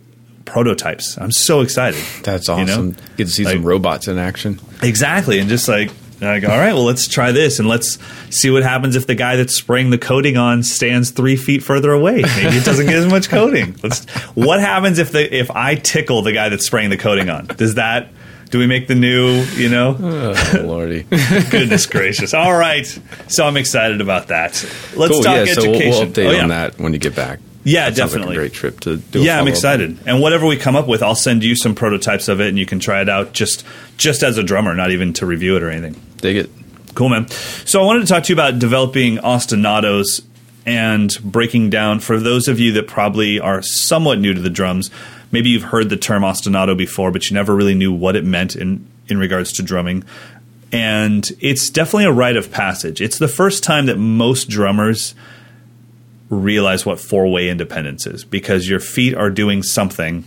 [0.44, 1.18] prototypes.
[1.18, 2.02] I'm so excited.
[2.24, 2.90] That's You awesome.
[2.90, 2.96] know?
[3.16, 4.60] Get to see Like- some robots in action.
[4.82, 5.90] Exactly, and just like
[6.20, 7.96] like all right, well let's try this and let's
[8.30, 11.92] see what happens if the guy that's spraying the coating on stands three feet further
[11.92, 12.22] away.
[12.22, 13.76] Maybe it doesn't get as much coating.
[13.84, 17.46] Let's, what happens if the if I tickle the guy that's spraying the coating on?
[17.46, 18.08] Does that
[18.50, 19.96] do we make the new you know?
[20.00, 21.02] Oh, lordy.
[21.50, 22.34] Goodness gracious!
[22.34, 22.86] All right,
[23.28, 24.52] so I'm excited about that.
[24.96, 25.22] Let's cool.
[25.22, 25.42] talk Yeah.
[25.42, 25.54] education.
[25.62, 26.42] So we'll, we'll update Oh, yeah.
[26.42, 27.40] on that when you get back.
[27.64, 28.34] Yeah, That like definitely.
[28.36, 29.20] a great trip to do.
[29.20, 29.98] a Yeah, I'm excited.
[30.06, 32.64] And whatever we come up with, I'll send you some prototypes of it, and you
[32.64, 33.64] can try it out just
[33.98, 36.00] just as a drummer, not even to review it or anything.
[36.18, 36.50] Dig it.
[36.94, 37.28] Cool, man.
[37.28, 40.22] So I wanted to talk to you about developing ostinatos
[40.66, 44.90] and breaking down for those of you that probably are somewhat new to the drums.
[45.30, 48.56] Maybe you've heard the term ostinato before, but you never really knew what it meant
[48.56, 50.04] in in regards to drumming.
[50.70, 53.00] And it's definitely a rite of passage.
[53.00, 55.14] It's the first time that most drummers
[56.28, 60.24] realize what four way independence is because your feet are doing something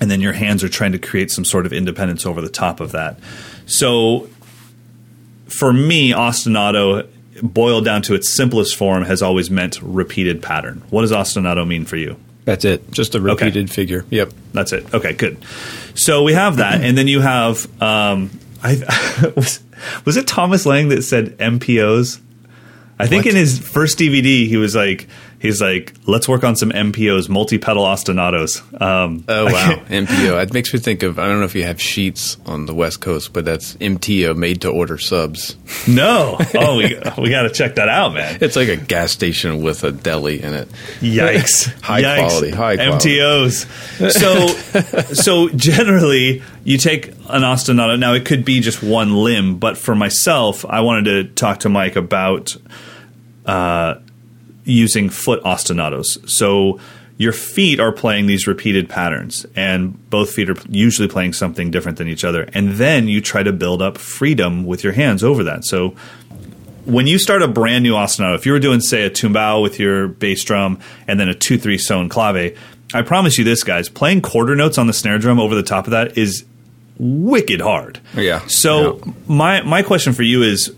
[0.00, 2.78] and then your hands are trying to create some sort of independence over the top
[2.78, 3.18] of that.
[3.66, 4.28] So
[5.48, 7.08] for me, ostinato
[7.42, 10.82] boiled down to its simplest form has always meant repeated pattern.
[10.90, 12.16] What does ostinato mean for you?
[12.48, 12.90] That's it.
[12.90, 14.06] Just a repeated figure.
[14.08, 14.32] Yep.
[14.54, 14.94] That's it.
[14.94, 15.36] Okay, good.
[15.94, 18.30] So we have that, and then you have um,
[18.62, 19.60] I was
[20.06, 22.20] was it Thomas Lang that said MPOs?
[22.98, 23.34] I think What?
[23.34, 27.58] in his first DVD he was like he's like let's work on some MPOs, multi
[27.58, 28.60] pedal ostinatos.
[28.80, 30.42] Um, Oh wow, MPO.
[30.42, 33.00] It makes me think of I don't know if you have Sheetz on the West
[33.00, 35.56] Coast, but that's MTO, made to order subs.
[35.86, 38.38] no, oh we we got to check that out, man.
[38.40, 40.68] It's like a gas station with a deli in it.
[41.00, 41.66] Yikes!
[41.82, 42.18] High Yikes.
[42.28, 43.18] quality, high quality.
[43.18, 44.12] MTOs.
[44.12, 47.98] So, so generally, you take an ostinato.
[47.98, 51.68] Now, it could be just one limb, but for myself, I wanted to talk to
[51.68, 52.56] Mike about
[53.46, 53.96] uh,
[54.68, 56.28] using foot ostinatos.
[56.28, 56.78] So.
[57.20, 61.98] Your feet are playing these repeated patterns, and both feet are usually playing something different
[61.98, 62.48] than each other.
[62.54, 65.64] And then you try to build up freedom with your hands over that.
[65.64, 65.96] So,
[66.84, 69.80] when you start a brand new ostinato, if you were doing say a tumbao with
[69.80, 70.78] your bass drum
[71.08, 72.56] and then a two three son clave,
[72.94, 75.86] I promise you this, guys, playing quarter notes on the snare drum over the top
[75.86, 76.44] of that is
[76.98, 77.98] wicked hard.
[78.14, 78.46] Yeah.
[78.46, 79.12] So Yeah.
[79.26, 80.72] my my question for you is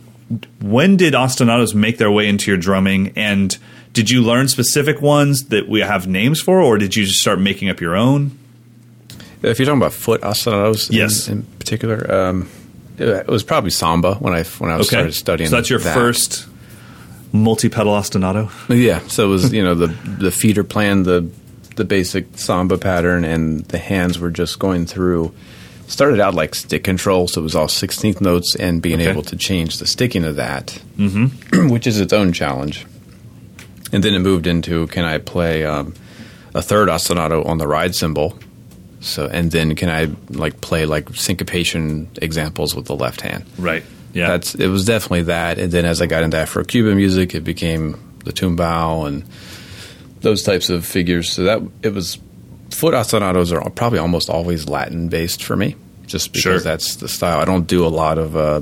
[0.63, 3.59] when did ostinatos make their way into your drumming and
[3.93, 7.41] did you learn specific ones that we have names for or did you just start
[7.41, 8.39] making up your own?
[9.43, 11.29] If you're talking about foot ostinatos, in- Yes.
[11.29, 12.49] in, particular, um,
[12.99, 15.49] it, was probably samba when I when I was started studying.
[15.51, 15.95] So that's your that.
[15.95, 16.47] first
[17.33, 18.51] multi-pedal ostinato?
[18.69, 21.27] Yeah, so it was you know the the feet are playing the
[21.77, 25.33] the basic samba pattern, and the hands were just going through.
[25.87, 29.11] Started out like stick control, so it was all sixteenth notes, and being Okay.
[29.11, 31.69] able to change the sticking of that, mm-hmm.
[31.71, 32.85] which is its own challenge.
[33.93, 35.95] And then it moved into can I play um,
[36.55, 38.39] a third ostinato on the ride cymbal?
[39.01, 43.45] So and then can I like play like syncopation examples with the left hand?
[43.59, 43.83] Right.
[44.13, 44.29] Yeah.
[44.29, 45.59] That's it was definitely that.
[45.59, 49.25] And then as I got into Afro Cuban music, it became the tumbao and
[50.21, 51.33] those types of figures.
[51.33, 52.19] So that it was
[52.71, 55.77] foot ostinatos are probably almost always Latin based for me,
[56.07, 56.61] just because Sure.
[56.61, 57.41] that's the style.
[57.41, 58.61] I don't do a lot of uh,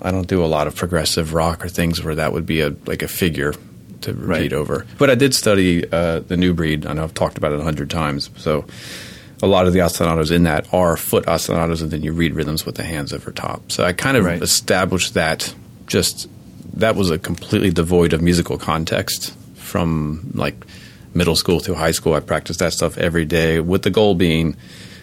[0.00, 2.74] I don't do a lot of progressive rock or things where that would be a
[2.86, 3.52] like a figure
[4.02, 4.52] to repeat Right.
[4.52, 4.86] over.
[4.98, 6.86] But I did study uh, the new breed.
[6.86, 8.30] I know I've talked about it a hundred times.
[8.36, 8.64] So
[9.42, 12.66] a lot of the ostinatos in that are foot ostinatos, and then you read rhythms
[12.66, 13.70] with the hands over top.
[13.72, 14.42] So I kind of Right.
[14.42, 15.52] established that.
[15.86, 16.28] Just
[16.74, 20.54] that was a completely devoid of musical context from like
[21.14, 22.14] middle school through high school.
[22.14, 24.56] I practiced that stuff every day with the goal being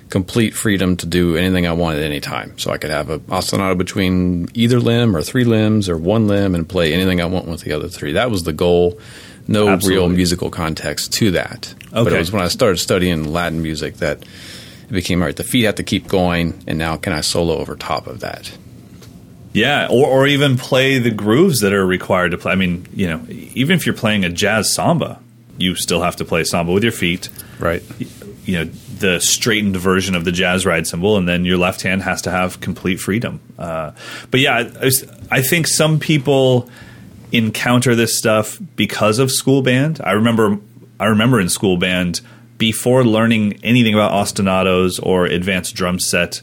[0.09, 2.57] complete freedom to do anything I wanted at any time.
[2.59, 6.55] So I could have a ostinato between either limb or three limbs or one limb
[6.55, 8.13] and play anything I want with the other three.
[8.13, 8.99] That was the goal.
[9.47, 11.73] No real musical context to that.
[11.87, 12.03] Okay.
[12.03, 15.35] But it was when I started studying Latin music that it became all right.
[15.35, 18.55] The feet have to keep going, and now can I solo over top of that?
[19.53, 22.51] Yeah, or, or even play the grooves that are required to play.
[22.51, 25.19] I mean, you know, even if you're playing a jazz samba,
[25.57, 27.29] you still have to play samba with your feet.
[27.59, 27.81] Right.
[28.45, 32.03] You know, the straightened version of the jazz ride cymbal, and then your left hand
[32.03, 33.39] has to have complete freedom.
[33.57, 33.91] Uh,
[34.29, 34.91] but yeah, I,
[35.31, 36.69] I think some people
[37.31, 39.99] encounter this stuff because of school band.
[40.03, 40.59] I remember,
[40.99, 42.21] I remember in school band
[42.57, 46.41] before learning anything about ostinatos or advanced drum set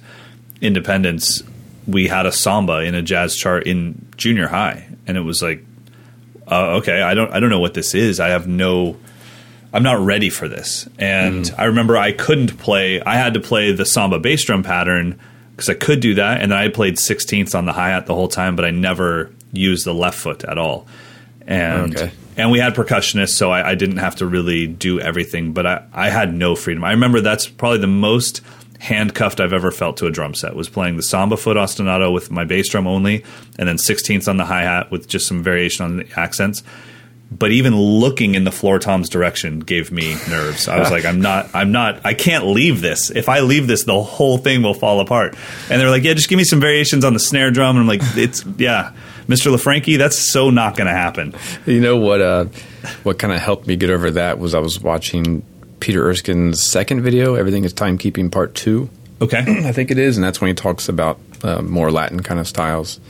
[0.61, 1.43] independence,
[1.87, 5.65] we had a samba in a jazz chart in junior high, and it was like,
[6.51, 8.21] uh, okay, I don't, I don't know what this is.
[8.21, 8.97] I have no,
[9.73, 10.89] I'm not ready for this.
[10.99, 11.61] And mm-hmm.
[11.61, 13.01] I remember I couldn't play.
[13.01, 15.19] I had to play the samba bass drum pattern
[15.53, 18.15] because I could do that, and then I played sixteenths on the hi hat the
[18.15, 20.87] whole time, but I never used the left foot at all.
[21.47, 22.13] And Okay.
[22.37, 25.85] and we had percussionists, so I, I didn't have to really do everything, but I,
[25.93, 26.85] I had no freedom.
[26.85, 28.41] I remember that's probably the most
[28.79, 32.31] handcuffed I've ever felt to a drum set was playing the samba foot ostinato with
[32.31, 33.25] my bass drum only,
[33.59, 36.63] and then sixteenths on the hi hat with just some variation on the accents.
[37.39, 40.69] But even looking in the floor tom's direction gave me nerves.
[40.69, 43.11] I was like, I'm not, I'm not, I can't leave this.
[43.11, 45.37] If I leave this, the whole thing will fall apart.
[45.71, 47.77] And they were like, Yeah, just give me some variations on the snare drum.
[47.77, 48.93] And I'm like, It's yeah,
[49.27, 49.55] Mr.
[49.55, 51.35] LaFranchi, that's so not going to happen.
[51.65, 52.21] You know what?
[52.21, 52.45] Uh,
[53.03, 55.45] what kind of helped me get over that was I was watching
[55.81, 58.89] Peter Erskine's second video, "Everything Is Timekeeping Part 2.
[59.23, 59.39] Okay.
[59.67, 62.47] I think it is, and that's when he talks about uh, more Latin kind of
[62.47, 63.01] styles.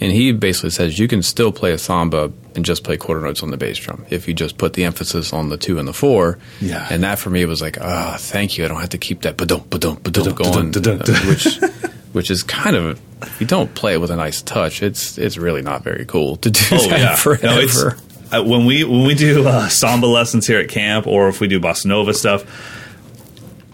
[0.00, 3.42] And he basically says you can still play a samba and just play quarter notes
[3.42, 5.92] on the bass drum if you just put the emphasis on the two and the
[5.92, 6.38] four.
[6.60, 6.86] Yeah.
[6.90, 8.64] And that for me was like, ah, thank you.
[8.64, 11.60] I don't have to keep that ba-dum, ba-dum, ba-dum Ba-dum, going, ba-dum, uh, which
[12.12, 15.36] which is kind of if you don't play it with a nice touch, it's it's
[15.36, 17.96] really not very cool to do Oh that yeah, forever.
[18.32, 21.40] No, uh, when we when we do uh, samba lessons here at camp, or if
[21.40, 22.44] we do bossa nova stuff,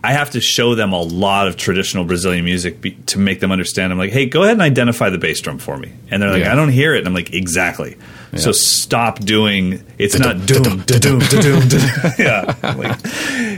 [0.04, 3.52] I have to show them a lot of traditional Brazilian music be, to make them
[3.52, 3.92] understand.
[3.92, 6.40] I'm like, hey, go ahead and identify the bass drum for me, and they're like,
[6.42, 6.52] Yeah.
[6.52, 6.98] I don't hear it.
[6.98, 7.96] And I'm like, exactly.
[8.34, 9.84] So stop doing.
[9.98, 11.60] It's not doom doom da doom.
[12.18, 12.98] Yeah, like,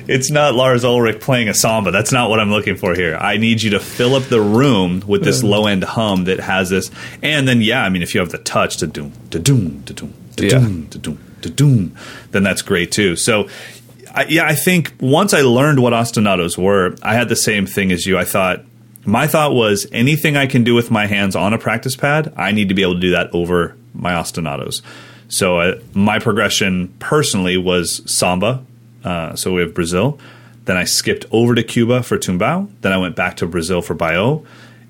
[0.08, 1.92] it's not Lars Ulrich playing a samba.
[1.92, 3.14] That's not what I'm looking for here.
[3.16, 6.70] I need you to fill up the room with this low end hum that has
[6.70, 6.90] this,
[7.22, 9.94] and then yeah, I mean, if you have the touch to doom da doom da
[9.94, 10.48] doom Yeah.
[10.48, 11.18] doom da doom
[11.54, 11.96] doom,
[12.32, 13.14] then that's great too.
[13.16, 13.48] So.
[14.14, 17.90] I, yeah, I think once I learned what ostinatos were, I had the same thing
[17.90, 18.16] as you.
[18.16, 18.64] I thought
[19.04, 22.52] my thought was anything I can do with my hands on a practice pad, I
[22.52, 24.82] need to be able to do that over my ostinatos.
[25.28, 28.64] So uh, my progression personally was samba.
[29.04, 30.18] Uh, so we have Brazil.
[30.64, 32.70] Then I skipped over to Cuba for tumbao.
[32.80, 34.46] Then I went back to Brazil for baião.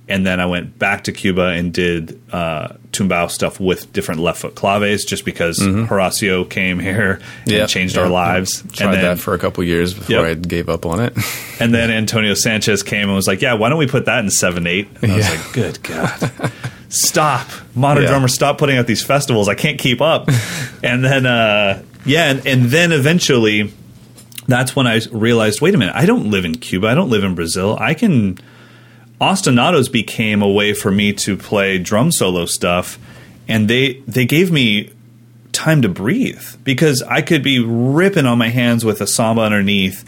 [0.07, 4.43] And then I went back to Cuba and did uh, tumbao stuff with different left
[4.43, 8.13] foot claves, just because Horacio came here and Yeah, changed yeah, our yeah.
[8.13, 8.63] lives.
[8.73, 10.25] Tried then, that for a couple years before Yep.
[10.27, 11.17] I gave up on it.
[11.61, 14.29] and then Antonio Sanchez came and was like, "Yeah, why don't we put that in
[14.31, 14.89] seven eight?
[15.01, 16.53] And I was like, "Good God,
[16.91, 18.11] stop, modern Yeah.
[18.11, 19.49] drummer, stop putting out these festivals.
[19.49, 20.29] I can't keep up."
[20.83, 23.73] and then, uh, yeah, and, and then eventually,
[24.47, 26.89] that's when I realized, wait a minute, I don't live in Cuba.
[26.89, 27.77] I don't live in Brazil.
[27.81, 28.39] I can.
[29.21, 32.99] Ostinatos became a way for me to play drum solo stuff,
[33.49, 34.91] and they they gave me
[35.53, 40.05] time to breathe because I could be ripping on my hands with a samba underneath,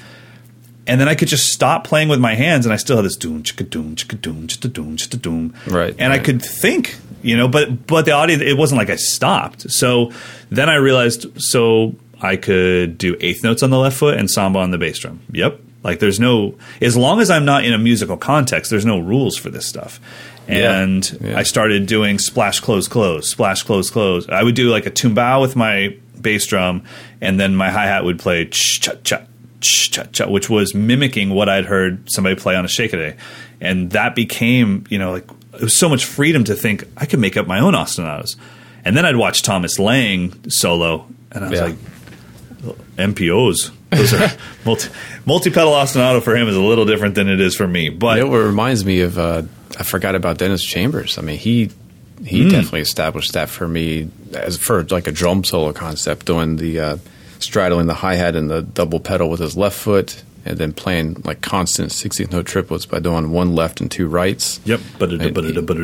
[0.87, 3.17] and then I could just stop playing with my hands, and I still had this
[3.17, 7.37] doom chicka doom chicka doom chicka doom chicka doom, Right, And I could think, you
[7.37, 9.71] know, but but the audio it wasn't like I stopped.
[9.71, 10.13] So
[10.51, 14.59] then I realized, so I could do eighth notes on the left foot and samba
[14.59, 15.21] on the bass drum.
[15.33, 18.99] Yep, like there's no as long as I'm not in a musical context, there's no
[18.99, 20.01] rules for this stuff.
[20.49, 21.39] And yeah.
[21.39, 24.29] I started doing splash close close splash close close.
[24.29, 26.83] I would do like a tumbao with my bass drum,
[27.21, 29.23] and then my hi hat would play ch cha cha
[29.61, 33.17] ch cha cha, which was mimicking what I'd heard somebody play on a shekere,
[33.61, 37.19] and that became you know like it was so much freedom to think I could
[37.21, 38.37] make up my own ostinatos,
[38.85, 41.65] and then I'd watch Thomas Lang solo, and I was Yeah.
[41.67, 41.77] like.
[42.97, 43.71] MPOs.
[43.91, 44.31] Those are
[44.65, 44.89] multi
[45.27, 47.89] multi pedal ostinato for him is a little different than it is for me.
[47.89, 49.19] But what reminds me of?
[49.19, 49.43] Uh,
[49.79, 51.19] I forgot about Dennis Chambers.
[51.19, 51.71] I mean, he
[52.25, 52.49] he Hmm.
[52.49, 56.97] definitely established that for me as for like a drum solo concept, doing the uh,
[57.39, 61.23] straddling the hi hat and the double pedal with his left foot, and then playing
[61.25, 64.61] like constant 16th note triplets by doing one left and two rights.
[64.65, 64.81] Yep.
[65.21, 65.27] He-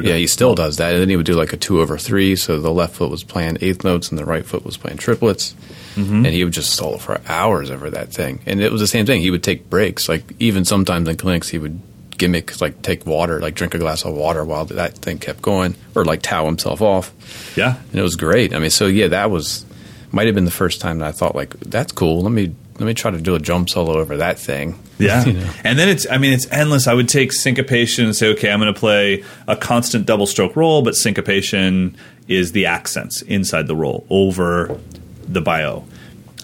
[0.08, 0.92] yeah, he still does that.
[0.92, 2.36] And then he would do like a two over three.
[2.36, 5.54] So the left foot was playing eighth notes and the right foot was playing triplets.
[5.94, 6.24] Mm-hmm.
[6.24, 8.40] And he would just solo for hours over that thing.
[8.46, 9.20] And it was the same thing.
[9.20, 10.08] He would take breaks.
[10.08, 11.80] Like even sometimes in clinics, he would
[12.16, 15.74] gimmick, like take water, like drink a glass of water while that thing kept going,
[15.94, 17.12] or like towel himself off.
[17.56, 17.76] Yeah.
[17.90, 18.54] And it was great.
[18.54, 19.66] I mean, so yeah, that was
[20.12, 22.22] might have been the first time that I thought like that's cool.
[22.22, 24.76] Let me let me try to do a drum solo over that thing.
[24.98, 25.24] Yeah.
[25.32, 25.50] You know?
[25.62, 26.88] And then it's, I mean, it's endless.
[26.88, 30.56] I would take syncopation and say, okay, I'm going to play a constant double stroke
[30.56, 34.80] roll, but syncopation is the accents inside the roll over
[35.28, 35.84] the baião.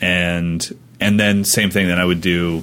[0.01, 2.63] And, and then same thing, then I would do,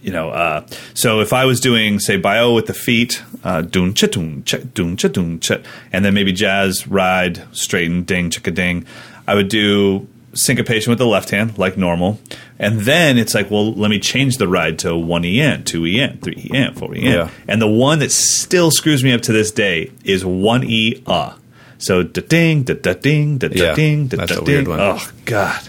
[0.00, 3.94] you know, uh, so if I was doing, say, baião with the feet, uh, doon
[3.94, 5.56] cha doon cha doon cha doon cha,
[5.92, 8.86] and then maybe jazz, ride, straighten, ding, chicka ding,
[9.26, 12.20] I would do syncopation with the left hand, like normal.
[12.58, 16.18] And then it's like, well, let me change the ride to 1 EN, 2 EN,
[16.18, 17.02] 3 EN, 4 EN.
[17.02, 17.30] Yeah.
[17.48, 21.34] And the one that still screws me up to this day is 1 E uh.
[21.78, 24.66] So da ding, da da ding, da da ding, da da ding.
[24.68, 25.68] Oh God.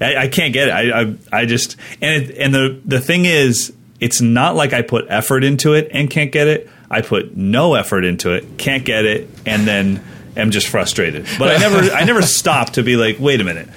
[0.00, 0.70] I, I can't get it.
[0.70, 4.82] I, I, I just and it, and the the thing is, it's not like I
[4.82, 6.70] put effort into it and can't get it.
[6.90, 10.02] I put no effort into it, can't get it, and then
[10.36, 11.26] am just frustrated.
[11.38, 13.68] But I never I never stop to be like, wait a minute.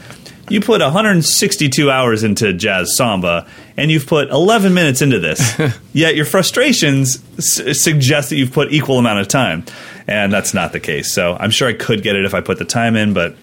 [0.49, 5.57] You put 162 hours into jazz samba, and you've put 11 minutes into this.
[5.93, 9.63] Yet your frustrations s- suggest that you've put equal amount of time,
[10.05, 11.13] and that's not the case.
[11.13, 13.37] So I'm sure I could get it if I put the time in, but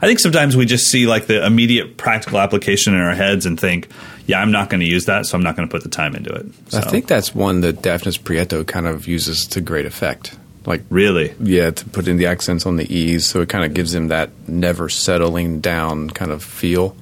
[0.00, 3.58] I think sometimes we just see like the immediate practical application in our heads and
[3.58, 3.88] think,
[4.26, 6.14] yeah, I'm not going to use that, so I'm not going to put the time
[6.14, 6.46] into it.
[6.74, 10.36] I think that's one that Dafnis Prieto kind of uses to great effect.
[10.66, 13.72] Like really, Yeah, to put in the accents on the E's, so it kind of
[13.72, 16.96] gives him that never settling down kind of feel.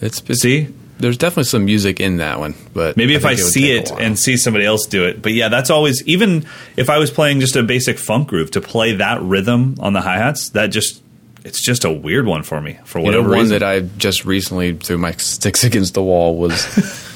[0.00, 3.38] It's, it's see, there's definitely some music in that one, but maybe if I would
[3.38, 6.98] see it and see somebody else do it, but yeah, that's always even if I
[6.98, 10.50] was playing just a basic funk groove to play that rhythm on the hi hats,
[10.50, 11.02] that just
[11.44, 13.58] it's just a weird one for me for you know, whatever one reason.
[13.58, 16.64] that I just recently threw my sticks against the wall was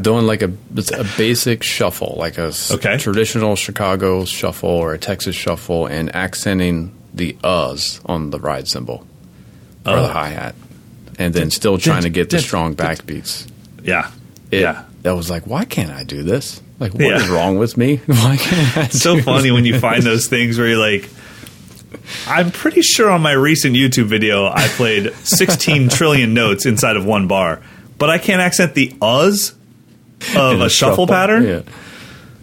[0.00, 2.96] doing like a a basic shuffle, like a Okay.
[2.98, 9.06] traditional Chicago shuffle or a Texas shuffle, and accenting the uhs on the ride cymbal
[9.86, 10.02] or Oh.
[10.02, 10.54] the hi hat,
[11.18, 13.46] and then still trying to get the strong backbeats.
[13.84, 14.10] yeah,
[14.50, 14.82] it, yeah.
[15.02, 16.60] that was like, why can't I do this?
[16.80, 17.32] Like, what is Yeah.
[17.34, 18.00] wrong with me?
[18.06, 18.82] Why can't I?
[18.86, 21.08] It's so funny when you find those things where you're like,
[22.26, 27.04] I'm pretty sure on my recent YouTube video I played 16 trillion notes inside of
[27.06, 27.62] one bar,
[27.96, 29.54] but I can't accent the uhs
[30.36, 31.46] of in a shuffle, pattern.
[31.46, 31.60] Yeah.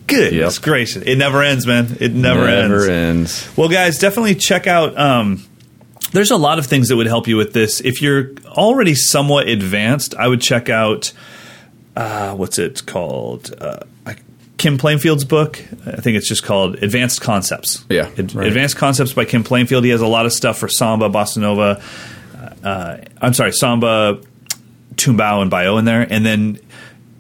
[0.08, 0.64] Goodness Yep.
[0.64, 1.98] gracious, it never ends, man.
[2.00, 2.88] It never, ends.
[2.88, 3.50] ends.
[3.56, 4.98] Well, guys, definitely check out.
[5.00, 5.44] Um,
[6.12, 7.80] there's a lot of things that would help you with this.
[7.80, 11.14] If you're already somewhat advanced, I would check out.
[11.96, 13.54] Uh, what's it called?
[13.60, 13.80] Uh,
[14.58, 15.60] Kim Plainfield's book.
[15.88, 17.84] I think it's just called Advanced Concepts.
[17.90, 18.46] Yeah, Ad- right.
[18.48, 19.84] Advanced Concepts by Kim Plainfield.
[19.84, 21.82] He has a lot of stuff for samba, bossa nova.
[22.64, 24.20] Uh, I'm sorry, samba,
[24.96, 26.06] tumbao, and baião in there.
[26.08, 26.60] And then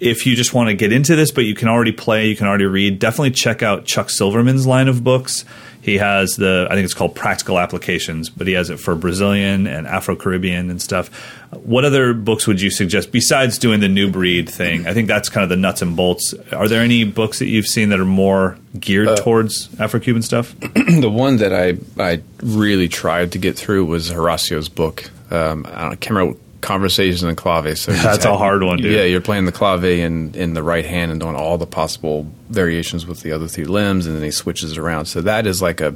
[0.01, 2.47] if you just want to get into this, but you can already play, you can
[2.47, 5.45] already read, definitely check out Chuck Silverman's line of books.
[5.79, 9.67] He has the, I think it's called Practical Applications, but he has it for Brazilian
[9.67, 11.09] and Afro Caribbean and stuff.
[11.51, 14.87] What other books would you suggest besides doing the new breed thing?
[14.87, 16.33] I think that's kind of the nuts and bolts.
[16.51, 20.55] Are there any books that you've seen that are more geared towards Afro Cuban stuff?
[20.59, 25.11] the one that I I really tried to get through was Horacio's book.
[25.31, 27.77] Um, I, don't, I can't remember conversations in clave.
[27.77, 28.93] So That's a hard one, dude.
[28.93, 32.31] Yeah, you're playing the clave in in the right hand and doing all the possible
[32.49, 35.05] variations with the other three limbs, and then he switches around.
[35.05, 35.95] So that is like a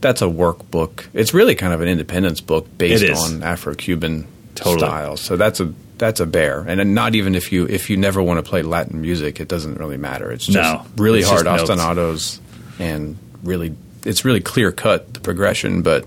[0.00, 1.06] that's a workbook.
[1.14, 4.78] It's really kind of an independence book based on Afro-Cuban Totally.
[4.78, 5.20] styles.
[5.20, 8.42] So that's a that's a bear, and not even if you if you never want
[8.44, 10.30] to play Latin music, it doesn't really matter.
[10.30, 12.38] It's just No, really it's hard ostinatos,
[12.78, 13.74] and really
[14.04, 15.80] it's really clear cut the progression.
[15.82, 16.06] But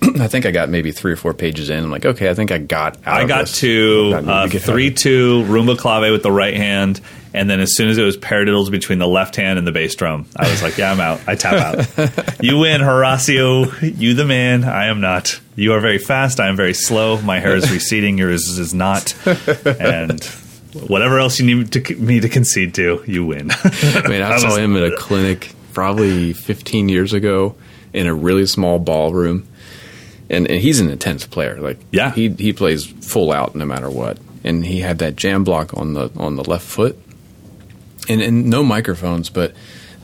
[0.20, 1.82] I think I got maybe three or four pages in.
[1.82, 2.96] I'm like, okay, I think I got.
[3.06, 3.60] Out I of got this.
[3.60, 7.00] to I uh, three two rumba clave with the right hand,
[7.34, 9.94] and then as soon as it was paradiddles between the left hand and the bass
[9.94, 11.20] drum, I was like, "Yeah, I'm out.
[11.26, 11.54] I tap
[11.98, 12.40] out.
[12.42, 13.98] you win, Horacio.
[13.98, 14.64] You the man.
[14.64, 15.40] I am not.
[15.56, 16.38] You are very fast.
[16.40, 17.20] I am very slow.
[17.20, 18.18] My hair is receding.
[18.18, 19.14] Yours is not.
[19.80, 20.22] And
[20.86, 23.50] whatever else you need to, me to concede to, you win.
[23.64, 27.56] I mean, I saw him at a clinic probably 15 years ago
[27.92, 29.48] in a really small ballroom,
[30.30, 31.60] and, and he's an intense player.
[31.60, 32.12] Like, Yeah.
[32.12, 34.18] he he plays full out no matter what.
[34.44, 36.96] And he had that jam block on the on the left foot,
[38.08, 39.52] and and no microphones, but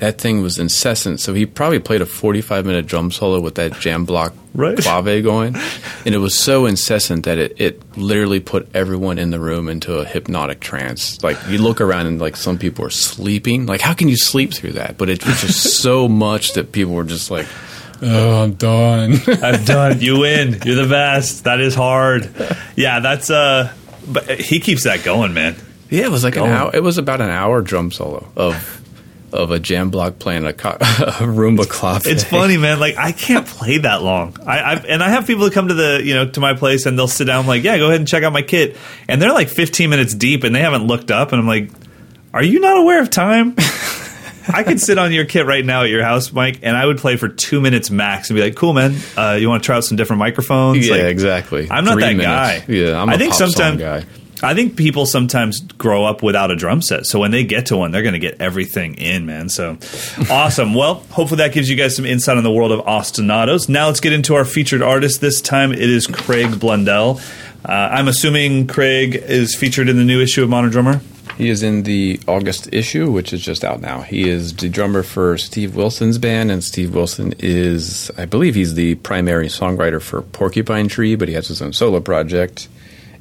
[0.01, 1.20] that thing was incessant.
[1.20, 4.77] So he probably played a 45 minute drum solo with that jam block Right.
[4.77, 5.55] clave going,
[6.05, 9.95] and it was so incessant that it, it literally put everyone in the room into
[9.99, 11.22] a hypnotic trance.
[11.22, 13.66] Like you look around and like some people are sleeping.
[13.66, 14.99] Like how can you sleep through that?
[14.99, 17.47] But it was just so much that people were just like,
[18.05, 20.01] "Oh, I'm done." I'm done.
[20.01, 20.61] You win.
[20.65, 21.45] You're the best.
[21.45, 22.31] That is hard.
[22.77, 23.73] Yeah, that's uh.
[24.07, 25.57] But he keeps that going, man.
[25.89, 26.71] yeah, it was like an hour.
[26.75, 28.81] It was about an hour drum solo of
[29.33, 32.07] of a jam block playing a, co- a rumba clave.
[32.07, 32.79] It's funny, man.
[32.79, 34.37] Like I can't play that long.
[34.47, 36.87] I I've, and I have people that come to the you know to my place
[36.87, 37.41] and they'll sit down.
[37.41, 38.77] I'm like, yeah, go ahead and check out my kit.
[39.09, 41.33] And they're like 15 minutes deep and they haven't looked up.
[41.33, 41.71] And I'm like,
[42.33, 43.57] are you not aware of time?
[44.53, 46.99] I could sit on your kit right now at your house, Mike, and I would
[46.99, 48.95] play for two minutes max and be like, "Cool, man.
[49.17, 51.69] Uh, you want to try out some different microphones?" Yeah, Like, exactly.
[51.71, 52.27] I'm not Three that minutes.
[52.27, 52.65] guy.
[52.69, 54.05] Yeah, I'm a I think pop song sometimes guy.
[54.43, 57.77] I think people sometimes grow up without a drum set, so when they get to
[57.79, 59.49] one, they're going to get everything in, man.
[59.49, 59.79] So
[60.31, 60.75] awesome.
[60.75, 63.69] Well, hopefully that gives you guys some insight on the world of ostinatos.
[63.71, 65.21] Now let's get into our featured artist.
[65.23, 67.21] This time it is Craig Blundell.
[67.67, 71.01] Uh, I'm assuming Craig is featured in the new issue of Modern Drummer.
[71.37, 74.03] He is in the August issue, which is just out now.
[74.03, 78.74] He is the drummer for Steve Wilson's band, and Steve Wilson is, I believe, he's
[78.74, 82.68] the primary songwriter for Porcupine Tree, but he has his own solo project.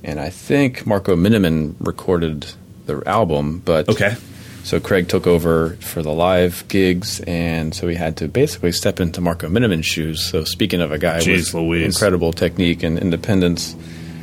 [0.03, 2.45] And I think Marco Minnemann recorded
[2.85, 4.15] the album, but Okay.
[4.63, 8.99] so Craig took over for the live gigs, and so he had to basically step
[8.99, 10.23] into Marco Minnemann's shoes.
[10.29, 11.95] So speaking of a guy Jeez with Louise.
[11.95, 13.75] incredible technique and independence,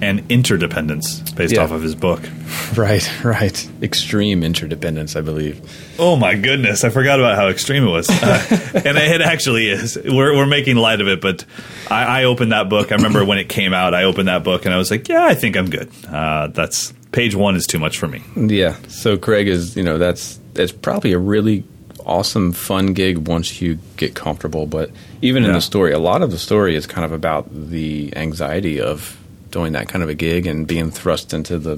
[0.02, 1.62] And interdependence based Yeah.
[1.62, 2.22] off of his book.
[2.76, 5.60] right, right, extreme interdependence, I believe.
[5.98, 8.46] Oh my goodness, I forgot about how extreme it was, uh,
[8.84, 9.96] and it actually is.
[10.02, 11.44] We're we're making light of it, but
[11.90, 12.92] I, I opened that book.
[12.92, 13.94] I remember when it came out.
[13.94, 16.92] I opened that book and I was like, "Yeah, I think I'm good." Uh, that's
[17.12, 18.22] page one is too much for me.
[18.36, 18.76] Yeah.
[18.88, 21.62] So Craig is, you know, that's that's probably a really
[22.06, 24.64] awesome, fun gig once you get comfortable.
[24.66, 24.90] But
[25.20, 28.80] even in the story, a lot of the story is kind of about the anxiety
[28.80, 29.18] of
[29.50, 31.72] doing that kind of a gig and being thrust into the,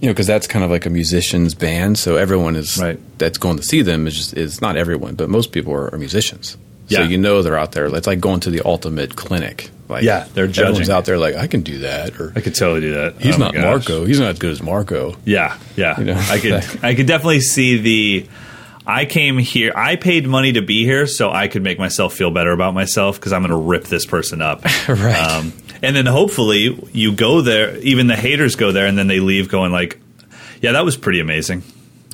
[0.00, 1.98] you know, because that's kind of like a musician's band.
[1.98, 2.98] So everyone is Right.
[3.18, 5.98] that's going to see them is just is not everyone, but most people are, are
[5.98, 6.56] musicians.
[6.88, 7.08] So Yeah.
[7.08, 7.86] you know they're out there.
[7.94, 9.70] It's like going to the ultimate clinic.
[9.88, 10.90] Like Yeah, they're everyone's judging.
[10.94, 13.20] out there like I can do that or I could totally do that.
[13.20, 13.54] he's Oh not.
[13.54, 14.04] Marco.
[14.04, 15.16] He's not as good as Marco.
[15.24, 15.98] Yeah, yeah.
[15.98, 16.16] You know?
[16.28, 16.52] I could
[16.84, 18.26] I could definitely see the
[18.86, 22.30] I came here I paid money to be here so I could make myself feel
[22.30, 24.62] better about myself because I'm going to rip this person up.
[24.88, 25.14] Right.
[25.16, 25.52] Um,
[25.82, 29.48] and then hopefully you go there even the haters go there and then they leave
[29.48, 30.00] going like
[30.60, 31.62] yeah, that was pretty amazing.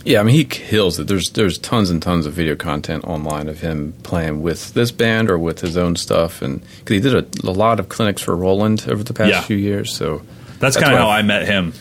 [0.05, 1.07] Yeah, I mean he kills it.
[1.07, 5.31] There's there's tons and tons of video content online of him playing with this band
[5.31, 8.37] or with his own stuff, and because he did a, a lot of clinics for
[8.37, 9.41] Roland over the past Yeah.
[9.41, 9.97] few years.
[9.97, 10.21] So
[10.59, 11.73] That's, kind of how I met him.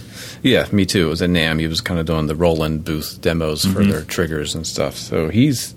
[0.41, 1.07] Yeah, me too.
[1.07, 1.59] It was at NAMM.
[1.59, 3.73] He was kind of doing the Roland booth demos Mm-hmm.
[3.73, 4.95] for their triggers and stuff.
[4.95, 5.75] So he's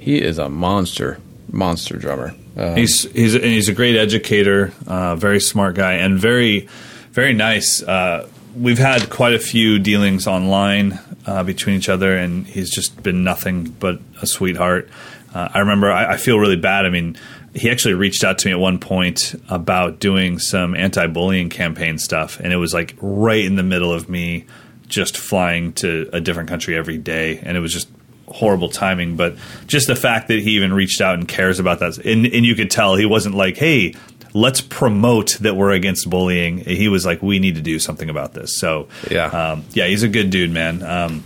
[0.00, 1.20] he is a monster,
[1.52, 2.34] monster drummer.
[2.58, 6.68] Um, He's he's he's a great educator, uh, very smart guy, and very
[7.12, 7.82] very nice.
[7.82, 13.02] Uh, we've had quite a few dealings online uh, between each other, and he's just
[13.02, 14.88] been nothing but a sweetheart.
[15.32, 16.84] Uh, I remember I, I feel really bad.
[16.84, 17.16] I mean,
[17.54, 22.40] he actually reached out to me at one point about doing some anti-bullying campaign stuff,
[22.40, 24.46] and it was like right in the middle of me
[24.88, 27.88] just flying to a different country every day, and it was just
[28.30, 31.98] horrible timing, but just the fact that he even reached out and cares about that,
[31.98, 33.94] and, and you could tell he wasn't like, "Hey,
[34.34, 36.58] let's promote that we're against bullying.
[36.58, 38.56] He was like, we need to do something about this.
[38.58, 39.26] So Yeah.
[39.26, 40.82] um, yeah, he's a good dude, man.
[40.82, 41.24] Um,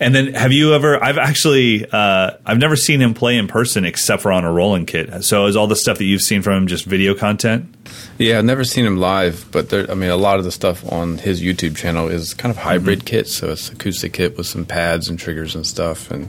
[0.00, 1.02] and then have you ever?
[1.02, 4.86] I've actually uh, I've never seen him play in person except for on a Roland
[4.86, 5.24] kit.
[5.24, 7.74] So is all the stuff that you've seen from him just video content?
[8.18, 10.90] Yeah, I've never seen him live, but there, I mean, a lot of the stuff
[10.92, 14.64] on his YouTube channel is kind of hybrid kit, so it's acoustic kit with some
[14.64, 16.28] pads and triggers and stuff, and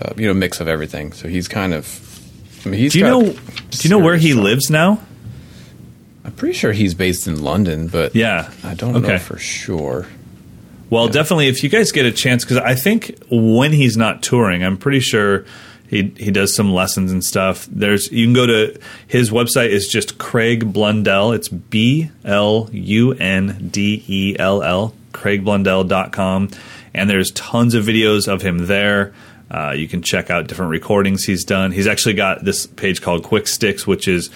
[0.00, 1.12] uh, you know, mix of everything.
[1.12, 2.00] So he's kind of.
[2.64, 2.92] I mean, he's.
[2.92, 3.22] Do you know?
[3.22, 4.44] Do you know where he stuff.
[4.44, 5.00] lives now?
[6.24, 8.48] I'm pretty sure he's based in London, but Yeah.
[8.62, 9.08] I don't Okay.
[9.14, 10.06] know for sure.
[10.90, 14.62] Well, definitely if you guys get a chance, because I think when he's not touring,
[14.64, 15.44] I'm pretty sure
[15.86, 17.68] he he does some lessons and stuff.
[17.70, 21.32] There's you can go to his website is just Craig Blundell.
[21.32, 26.48] It's B L U N D E L L CraigBlundell.com,
[26.94, 29.12] and there's tons of videos of him there.
[29.50, 31.70] Uh, you can check out different recordings he's done.
[31.70, 34.30] He's actually got this page called Quick Sticks, which is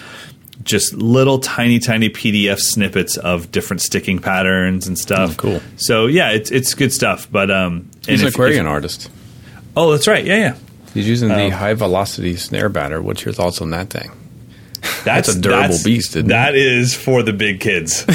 [0.63, 5.31] just little tiny tiny PDF snippets of different sticking patterns and stuff.
[5.31, 5.61] Oh, cool.
[5.77, 7.27] So yeah, it's it's good stuff.
[7.31, 9.09] But um, He's and an if- Aquarian if- artist.
[9.77, 10.25] oh, that's right.
[10.25, 10.55] Yeah, yeah.
[10.93, 11.49] He's using the Oh.
[11.51, 13.01] high velocity snare batter.
[13.01, 14.11] What's your thoughts on that thing?
[15.03, 16.29] That's, a durable beast, isn't it?
[16.29, 18.05] That is for the big kids.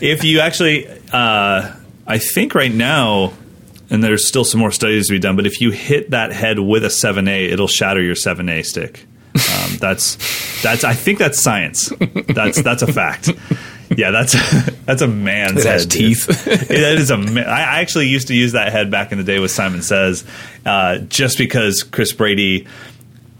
[0.00, 1.72] if you actually, uh,
[2.06, 3.32] I think right now,
[3.90, 6.58] and there's still some more studies to be done, but if you hit that head
[6.58, 9.06] with a 7A, it'll shatter your 7A stick.
[9.78, 10.84] That's that's.
[10.84, 11.92] I think that's science.
[12.28, 13.30] That's that's a fact.
[13.96, 14.32] Yeah, that's
[14.84, 15.90] that's a man's It has head.
[15.90, 16.26] teeth.
[16.44, 17.16] that is a.
[17.16, 20.24] I I actually used to use that head back in the day with Simon Says,
[20.64, 22.66] uh, just because Chris Brady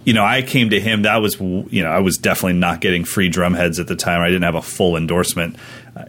[0.04, 1.02] you know, I came to him.
[1.02, 4.22] That was, you know, I was definitely not getting free drum heads at the time.
[4.22, 5.56] I didn't have a full endorsement,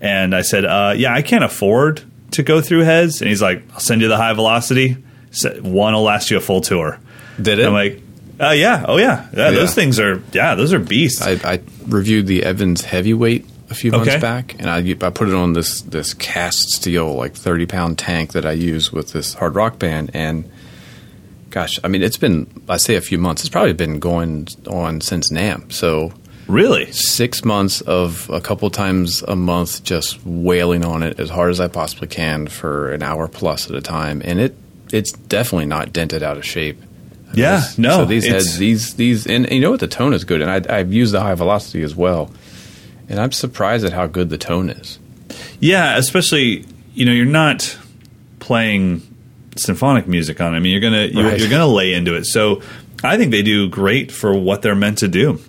[0.02, 3.64] and I said, uh, "Yeah, I can't afford to go through heads." And he's like,
[3.74, 4.98] "I'll send you the high velocity.
[5.62, 7.00] One will last you a full tour."
[7.42, 7.66] Did it?
[7.66, 8.00] I'm like,
[8.40, 12.28] uh, "Yeah, oh yeah, yeah, Those things are, yeah, those are beasts." I, I reviewed
[12.28, 14.20] the Evans heavyweight a few months Okay.
[14.20, 18.34] back, and I, I put it on this this cast steel like thirty pound tank
[18.34, 20.50] that I use with this hard rock band, and
[21.50, 23.42] gosh, I mean it's been I say a few months.
[23.42, 26.14] It's probably been going on since NAMM, so
[26.48, 26.90] really?
[26.94, 31.60] six months of a couple times a month just wailing on it as hard as
[31.60, 34.56] I possibly can for an hour plus at a time, and it
[34.94, 36.82] it's definitely not dented out of shape.
[37.34, 39.80] Yeah, no, So these heads, these these, and, and you know what?
[39.80, 42.32] The tone is good, and I, I've used the high velocity as well,
[43.10, 44.98] and I'm surprised at how good the tone is.
[45.60, 47.78] Yeah, especially you know, you're not
[48.40, 49.02] playing
[49.56, 50.54] symphonic music on.
[50.54, 50.58] it.
[50.58, 51.40] I mean, you're gonna you're, Right.
[51.40, 52.26] you're gonna lay into it.
[52.26, 52.62] So
[53.04, 55.40] I think they do great for what they're meant to do.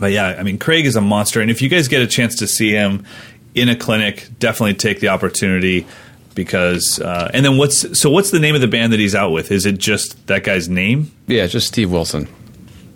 [0.00, 2.36] But yeah, I mean, Craig is a monster, and if you guys get a chance
[2.36, 3.04] to see him
[3.54, 5.86] in a clinic, definitely take the opportunity
[6.34, 7.00] because.
[7.00, 8.10] Uh, and then what's so?
[8.10, 9.50] What's the name of the band that he's out with?
[9.50, 11.12] Is it just that guy's name?
[11.26, 12.28] Yeah, just Steve Wilson.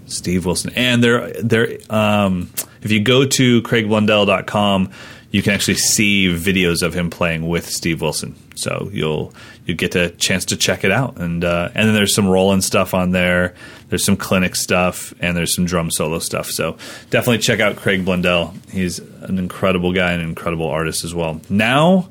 [0.06, 0.72] Steve Wilson.
[0.74, 2.50] And they're, they're, um,
[2.82, 4.90] if you go to craigblundell.com,
[5.30, 8.34] you can actually see videos of him playing with Steve Wilson.
[8.54, 9.34] So you'll
[9.66, 11.18] you get a chance to check it out.
[11.18, 13.54] And uh, and then there's some Roland stuff on there.
[13.88, 16.46] There's some clinic stuff and there's some drum solo stuff.
[16.46, 16.78] So
[17.10, 18.54] definitely check out Craig Blundell.
[18.72, 21.42] He's an incredible guy and an incredible artist as well.
[21.50, 22.08] Now,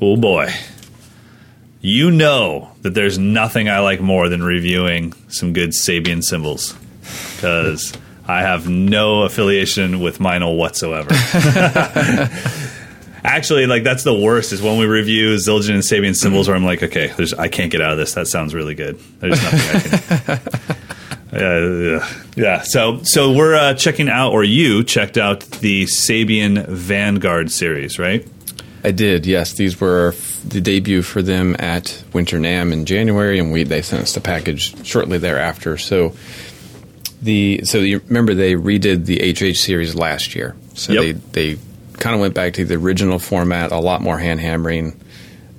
[0.00, 0.48] oh boy.
[1.80, 6.74] You know that there's nothing I like more than reviewing some good Sabian cymbals
[7.36, 7.92] because
[8.26, 11.10] I have no affiliation with Meinl whatsoever.
[13.24, 16.64] Actually, like that's the worst is when we review Zildjian and Sabian cymbals where I'm
[16.64, 18.14] like, okay, there's, I can't get out of this.
[18.14, 18.98] That sounds really good.
[19.20, 20.74] There's nothing I can.
[21.30, 22.62] Yeah, yeah, yeah.
[22.62, 28.26] So, so we're uh, checking out, or you checked out the Sabian Vanguard series, right?
[28.88, 29.52] I did, yes.
[29.52, 33.82] These were f- the debut for them at Winter NAMM in January, and we they
[33.82, 35.76] sent us the package shortly thereafter.
[35.76, 36.14] So
[37.20, 40.56] the so you remember they redid the HH series last year.
[40.74, 41.02] So Yep.
[41.02, 41.12] they
[41.52, 41.58] they
[41.98, 44.98] kind of went back to the original format, a lot more hand hammering,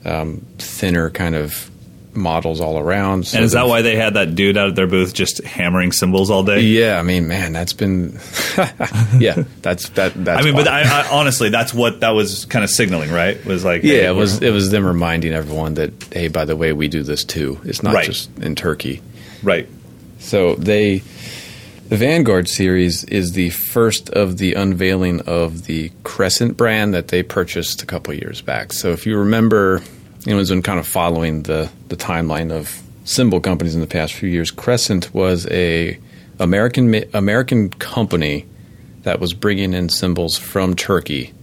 [0.05, 1.68] um, thinner kind of
[2.13, 3.27] models all around.
[3.27, 5.91] So And is that why they had that dude out at their booth just hammering
[5.91, 6.61] cymbals all day?
[6.61, 8.19] Yeah, I mean, man, that's been
[9.19, 10.13] yeah, that's that.
[10.15, 10.63] That's I mean, why.
[10.63, 13.43] but I, I, honestly, that's what that was kind of signaling, right?
[13.45, 16.55] Was like, Yeah, hey, it was it was them reminding everyone that hey, by the
[16.55, 17.59] way, we do this too.
[17.63, 18.05] It's not Right.
[18.05, 19.01] just in Turkey.
[19.43, 19.67] right.
[20.19, 21.03] So they
[21.87, 27.23] the Vanguard series is the first of the unveiling of the Crescent brand that they
[27.23, 28.73] purchased a couple years back.
[28.73, 29.81] So if you remember,
[30.25, 34.29] it's been kind of following the the timeline of cymbal companies in the past few
[34.29, 34.51] years.
[34.51, 35.97] Crescent was a
[36.39, 38.45] American American company
[39.03, 41.33] that was bringing in cymbals from Turkey,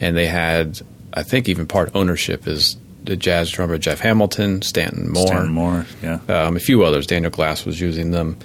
[0.00, 0.80] and they had,
[1.12, 5.86] I think, even part ownership is the jazz drummer Jeff Hamilton, Stanton Moore, Stanton Moore,
[6.02, 6.18] yeah.
[6.28, 7.06] um, a few others.
[7.06, 8.38] Daniel Glass was using them.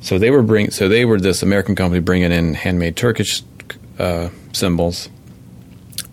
[0.00, 3.42] So they were bring so they were this American company bringing in handmade Turkish
[3.98, 5.08] uh, cymbals.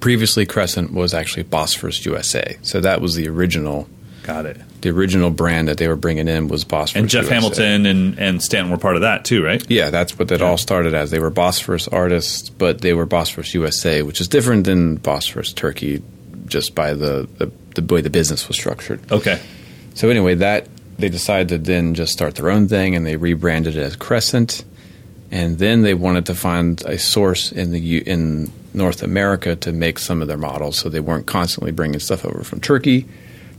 [0.02, 3.88] Previously, Crescent was actually Bosphorus USA, so that was the original
[4.24, 4.58] Got it.
[4.82, 7.00] the original brand that they were bringing in was Bosphorus.
[7.02, 7.34] And Jeff USA.
[7.36, 9.64] Hamilton and, and Stanton were part of that too, right?
[9.70, 11.12] Yeah, that's what that all started as.
[11.12, 16.02] They were Bosphorus artists, but they were Bosphorus USA, which is different than Bosphorus Turkey,
[16.48, 19.00] just by the, the, the way the business was structured.
[19.12, 19.40] Okay.
[19.94, 23.76] So anyway, that they decided to then just start their own thing, and they rebranded
[23.76, 24.64] it as Crescent.
[25.32, 30.00] And then they wanted to find a source in the in North America to make
[30.00, 33.06] some of their models, so they weren't constantly bringing stuff over from Turkey.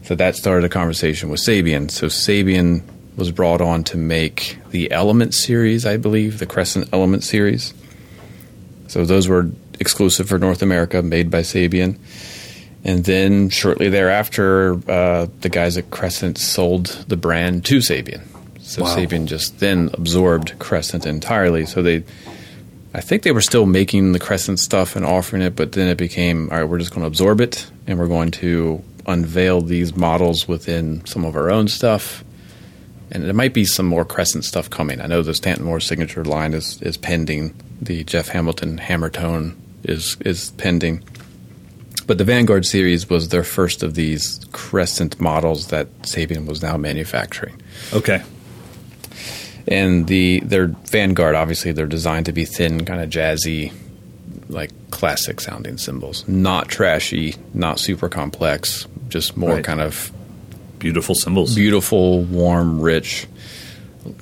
[0.04, 1.90] So that started a conversation with Sabian.
[1.90, 2.82] So Sabian
[3.16, 7.74] was brought on to make the Element series, I believe, the Crescent Element series.
[8.88, 11.98] So those were exclusive for North America, made by Sabian.
[12.84, 18.22] And then shortly thereafter, uh, the guys at Crescent sold the brand to Sabian.
[18.60, 18.96] So Wow.
[18.96, 21.66] Sabian just then absorbed Crescent entirely.
[21.66, 22.04] So they,
[22.94, 25.96] I think they were still making the Crescent stuff and offering it, but then it
[25.96, 26.68] became all right.
[26.68, 31.24] We're just going to absorb it, and we're going to unveil these models within some
[31.24, 32.22] of our own stuff.
[33.10, 35.00] And there might be some more Crescent stuff coming.
[35.00, 37.54] I know the Stanton Moore signature line is, is pending.
[37.80, 41.02] The Jeff Hamilton Hammer Tone is is pending.
[42.06, 46.76] But the Vanguard series was their first of these Crescent models that Sabian was now
[46.76, 47.60] manufacturing.
[47.92, 48.22] Okay.
[49.68, 53.72] And the their Vanguard, obviously, they're designed to be thin, kind of jazzy,
[54.48, 56.26] like classic sounding cymbals.
[56.28, 59.64] Not trashy, not super complex, just more Right.
[59.64, 60.10] kind of
[60.78, 61.54] Beautiful cymbals.
[61.54, 63.26] beautiful, warm, rich,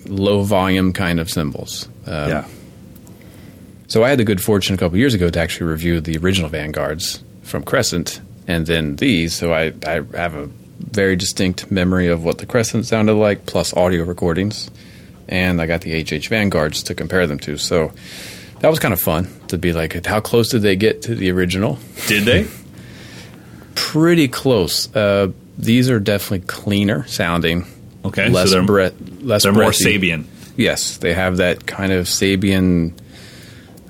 [0.06, 1.88] low volume kind of cymbals.
[2.06, 2.44] Um, yeah.
[3.88, 6.48] So I had the good fortune a couple years ago to actually review the original
[6.50, 9.34] Vanguards from Crescent, and then these.
[9.34, 13.74] So I, I have a very distinct memory of what the Crescent sounded like, plus
[13.74, 14.70] audio recordings,
[15.30, 17.56] and I got the HH Vanguards to compare them to.
[17.56, 17.92] So
[18.58, 21.30] that was kind of fun to be like, how close did they get to the
[21.30, 21.78] original?
[22.08, 22.46] Did they?
[23.74, 24.94] Pretty close.
[24.94, 27.64] Uh, these are definitely cleaner sounding.
[28.04, 28.28] Okay.
[28.28, 29.70] less so they're, breath, less they're more.
[29.70, 30.24] Sabian.
[30.56, 32.98] Yes, they have that kind of Sabian.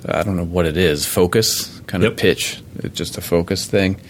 [0.04, 1.06] I don't know what it is.
[1.06, 2.62] Focus kind of pitch.
[2.76, 4.00] It's just a focus thing.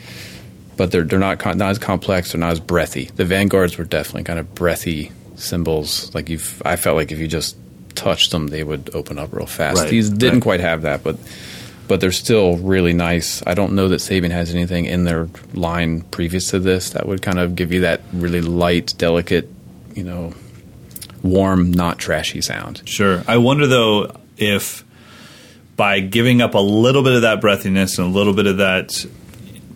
[0.77, 2.33] But they're they're not con- not as complex.
[2.33, 3.05] They're not as breathy.
[3.05, 6.15] The vanguards were definitely kind of breathy cymbals.
[6.15, 7.57] Like you've, I felt like if you just
[7.95, 9.79] touched them, they would open up real fast.
[9.79, 10.43] Right, These didn't right.
[10.43, 11.17] quite have that, but
[11.89, 13.43] but they're still really nice.
[13.49, 17.21] I don't know that Sabian has anything in their line previous to this that would
[17.21, 19.49] kind of give you that really light, delicate,
[19.97, 20.33] you know,
[21.25, 22.83] warm, not trashy sound.
[22.85, 23.25] Sure.
[23.27, 24.85] I wonder though if
[25.77, 29.05] by giving up a little bit of that breathiness and a little bit of that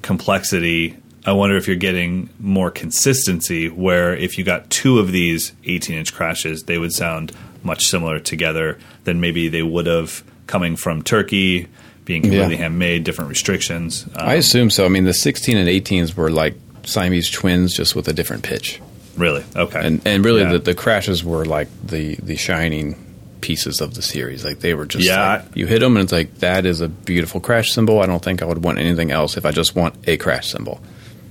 [0.02, 0.96] complexity,
[1.26, 3.68] I wonder if you're getting more consistency.
[3.68, 8.18] Where if you got two of these 18 inch crashes, they would sound much similar
[8.18, 11.66] together than maybe they would have coming from Turkey,
[12.04, 12.62] being completely Yeah.
[12.62, 14.04] handmade, different restrictions.
[14.14, 14.84] Um, I assume so.
[14.84, 16.54] I mean, the 16 and 18s were like
[16.84, 18.80] Siamese twins, just with a different pitch.
[19.16, 20.52] really okay, And and really, Yeah.
[20.54, 22.96] the, the crashes were like the the shining
[23.40, 24.44] pieces of the series.
[24.44, 25.34] Like they were just Yeah.
[25.36, 28.00] like, you hit them, and it's like that is a beautiful crash cymbal.
[28.00, 30.80] I don't think I would want anything else if I just want a crash cymbal.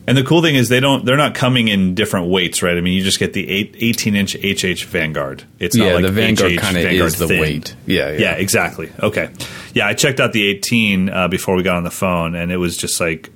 [0.05, 2.77] And the cool thing is they don't they're not coming in different weights, right?
[2.77, 5.43] I mean, you just get the eight, 18 inch HH Vanguard.
[5.59, 7.39] It's Yeah, not like the Vanguard kinda Vanguard is the thin.
[7.39, 7.75] weight.
[7.85, 8.17] Yeah, yeah.
[8.19, 8.91] yeah, exactly.
[8.99, 9.29] Okay,
[9.73, 12.57] yeah, I checked out the 18 uh, before we got on the phone, and it
[12.57, 13.29] was just like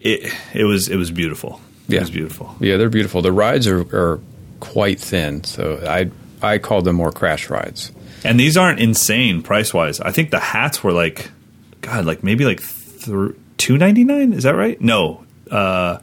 [0.00, 0.32] it.
[0.54, 1.60] It was it was beautiful.
[1.88, 1.98] Yeah.
[1.98, 2.54] It was beautiful.
[2.60, 3.22] Yeah, they're beautiful.
[3.22, 4.20] The rides are, are
[4.60, 6.10] quite thin, so I
[6.46, 7.92] I call them more crash rides.
[8.24, 10.00] And these aren't insane price wise.
[10.00, 11.30] I think the hats were like,
[11.80, 12.60] God, like maybe like
[13.58, 14.32] two ninety nine.
[14.32, 14.80] Is that right?
[14.80, 15.98] No, uh,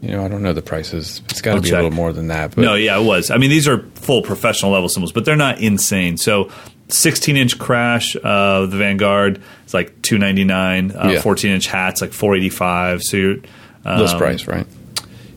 [0.00, 1.22] You know, I don't know the prices.
[1.30, 1.80] It's got to be check.
[1.80, 2.54] a little more than that.
[2.54, 3.30] But no, yeah, it was.
[3.30, 6.16] I mean, these are full professional level cymbals, but they're not insane.
[6.16, 6.50] So,
[6.88, 10.92] sixteen inch crash, uh, the Vanguard is like two ninety nine.
[10.92, 11.20] Uh, Yeah.
[11.20, 13.02] Fourteen inch hats like four eighty five.
[13.02, 13.36] So you're
[13.84, 14.66] um, list price, right?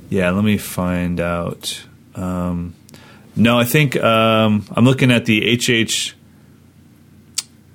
[0.09, 1.84] Yeah, let me find out.
[2.15, 2.75] Um,
[3.36, 6.15] no, I think um, I'm looking at the HH.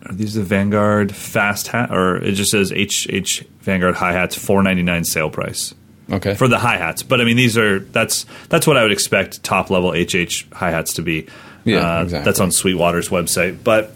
[0.08, 4.62] Are these the Vanguard fast hat, or it just says HH Vanguard hi hats, four
[4.62, 5.74] ninety nine sale price
[6.10, 6.34] Okay.
[6.34, 7.02] for the hi hats.
[7.02, 10.70] But I mean, these are that's that's what I would expect top level HH hi
[10.70, 11.26] hats to be.
[11.64, 12.24] Yeah, Uh, exactly.
[12.24, 13.58] That's on Sweetwater's website.
[13.64, 13.92] But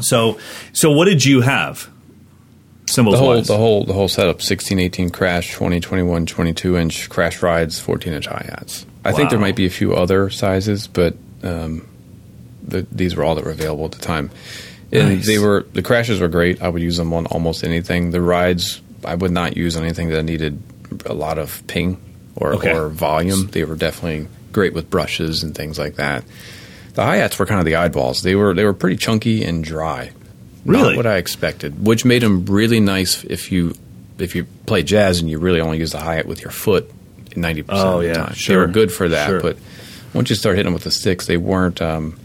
[0.00, 0.38] so
[0.72, 1.90] so, what did you have?
[2.88, 6.76] Cymbals the whole wise, the whole the whole setup 16 18 crash 20 21 22
[6.78, 10.30] inch crash rides 14 inch hi hats i think there might be a few other
[10.30, 11.84] sizes but um,
[12.62, 14.30] the, these were all that were available at the time
[14.92, 15.26] and Nice.
[15.26, 18.80] they were the crashes were great i would use them on almost anything the rides
[19.04, 20.62] i would not use on anything that needed
[21.06, 22.00] a lot of ping
[22.36, 22.72] or, Okay.
[22.72, 26.24] or volume they were definitely great with brushes and things like that
[26.94, 28.22] The hi hats were kind of the eyeballs.
[28.22, 30.12] They were they were pretty chunky and dry.
[30.64, 30.82] Really?
[30.90, 33.74] Not what I expected, which made them really nice if you
[34.18, 36.90] if you play jazz and you really only use the hi hat with your foot
[37.36, 38.34] ninety percent Oh, of the yeah, time.
[38.48, 39.40] They were good for that, Sure.
[39.42, 39.58] but
[40.14, 41.82] once you start hitting them with the sticks, they weren't.
[41.82, 42.16] Um,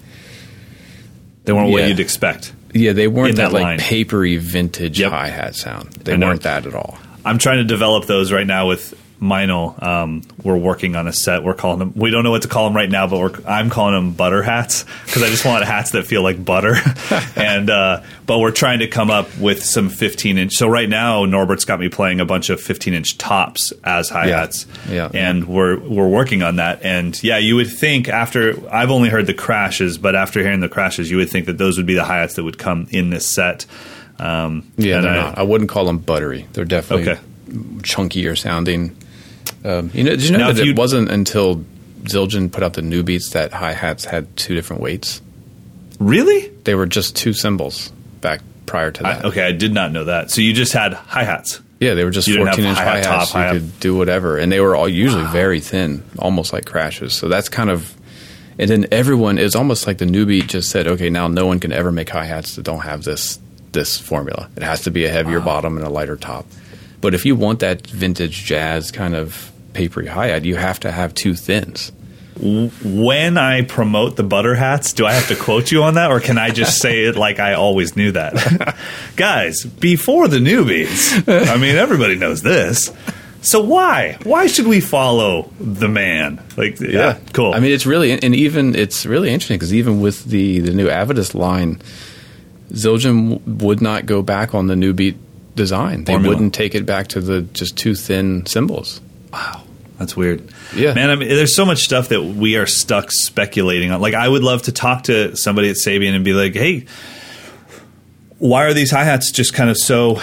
[1.52, 1.88] They weren't what Yeah.
[1.89, 2.54] you'd expect.
[2.74, 3.80] yeah, they weren't that, that like line.
[3.80, 5.12] papery vintage Yep.
[5.12, 5.89] hi hat sound.
[6.06, 6.97] They weren't that at all.
[7.26, 9.82] I'm trying to develop those right now with Meinl.
[9.84, 11.44] Um, we're working on a set.
[11.44, 11.94] We're calling them.
[11.96, 14.42] We don't know what to call them right now, but we're, I'm calling them butter
[14.42, 16.76] hats because I just want hats that feel like butter.
[17.36, 20.54] and uh, but we're trying to come up with some 15 inch.
[20.54, 24.28] So right now, Norbert's got me playing a bunch of 15 inch tops as hi
[24.28, 24.66] hats.
[24.90, 25.10] Yeah.
[25.14, 26.82] And we're we're working on that.
[26.84, 30.70] And yeah, you would think after I've only heard the crashes, but after hearing the
[30.70, 33.12] crashes, you would think that those would be the hi hats that would come in
[33.12, 33.68] this set.
[34.18, 35.38] Um, Yeah, they're I- not.
[35.38, 36.48] I wouldn't call them buttery.
[36.54, 37.22] They're definitely Okay.
[37.84, 38.96] chunkier sounding.
[39.64, 41.64] Um, you know, did you know Now, that it wasn't until
[42.03, 45.22] Zildjian put out the new beats that hi hats had two different weights?
[45.99, 46.47] Really?
[46.64, 47.89] They were just two cymbals
[48.22, 49.26] back prior to I, that.
[49.26, 50.32] okay, I did not know that.
[50.32, 51.59] So you just had hi hats.
[51.80, 53.34] Yeah, they were just You 14 inch hi hats.
[53.34, 57.14] You hi-hat- could do whatever, and they were all usually very thin, almost like crashes.
[57.14, 57.95] So that's kind of.
[58.59, 61.59] And then everyone is almost like the new beat just said, okay, now no one
[61.59, 63.39] can ever make hi hats that don't have this
[63.72, 64.49] this formula.
[64.55, 66.45] It has to be a heavier bottom and a lighter top.
[66.99, 71.14] But if you want that vintage jazz kind of papery hat, you have to have
[71.14, 71.92] two thins.
[72.40, 76.20] When I promote the butter hats, do I have to quote you on that, or
[76.20, 78.78] can I just say it like I always knew that?
[79.16, 82.92] Guys, before the newbies, I mean, everybody knows this.
[83.42, 84.18] So why?
[84.24, 86.42] Why should we follow the man?
[86.58, 87.54] Like, yeah, cool.
[87.54, 90.88] I mean, it's really and even it's really interesting because even with the the new
[90.88, 91.82] Avedis line,
[92.72, 95.18] Zildjian would not go back on the new beat
[95.56, 96.06] design.
[96.06, 96.36] They Formula.
[96.36, 99.02] wouldn't take it back to the just two thin cymbals.
[99.32, 99.64] Wow,
[99.98, 100.52] that's weird.
[100.76, 100.94] Yeah.
[100.94, 101.10] man.
[101.10, 104.02] I mean, there's so much stuff that we are stuck speculating on.
[104.02, 106.86] Like, I would love to talk to somebody at Sabian and be like, "Hey,
[108.38, 110.22] why are these hi hats just kind of so?"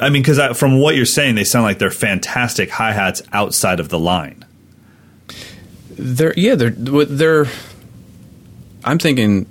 [0.00, 3.80] I mean, because from what you're saying, they sound like they're fantastic hi hats outside
[3.80, 4.44] of the line.
[5.90, 7.46] They're yeah, they're they're.
[8.84, 9.46] I'm thinking.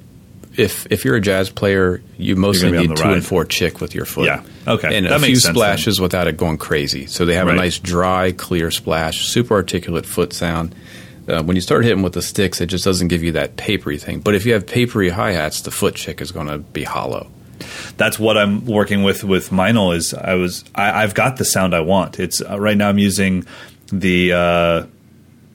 [0.59, 3.13] If, if you're a jazz player, you mostly need two ride.
[3.13, 4.25] and four chick with your foot.
[4.25, 4.43] Yeah.
[4.67, 4.95] Okay.
[4.97, 5.53] And That a few sense then.
[5.55, 7.05] splashes without it going crazy.
[7.07, 7.55] So they have Right.
[7.55, 10.75] a nice dry, clear splash, super articulate foot sound.
[11.27, 13.97] Uh, when you start hitting with the sticks, it just doesn't give you that papery
[13.97, 14.19] thing.
[14.19, 17.29] But if you have papery hi hats, the foot chick is going to be hollow.
[17.97, 21.73] that's what I'm working with with Meinl is I was I, I've got the sound
[21.75, 22.19] I want.
[22.19, 23.45] It's uh, right now I'm using
[23.91, 24.85] the uh,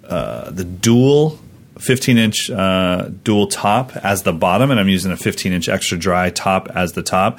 [0.06, 1.38] uh, the dual
[1.84, 5.98] 15 inch uh, dual top as the bottom, and I'm using a 15 inch extra
[5.98, 7.38] dry top as the top.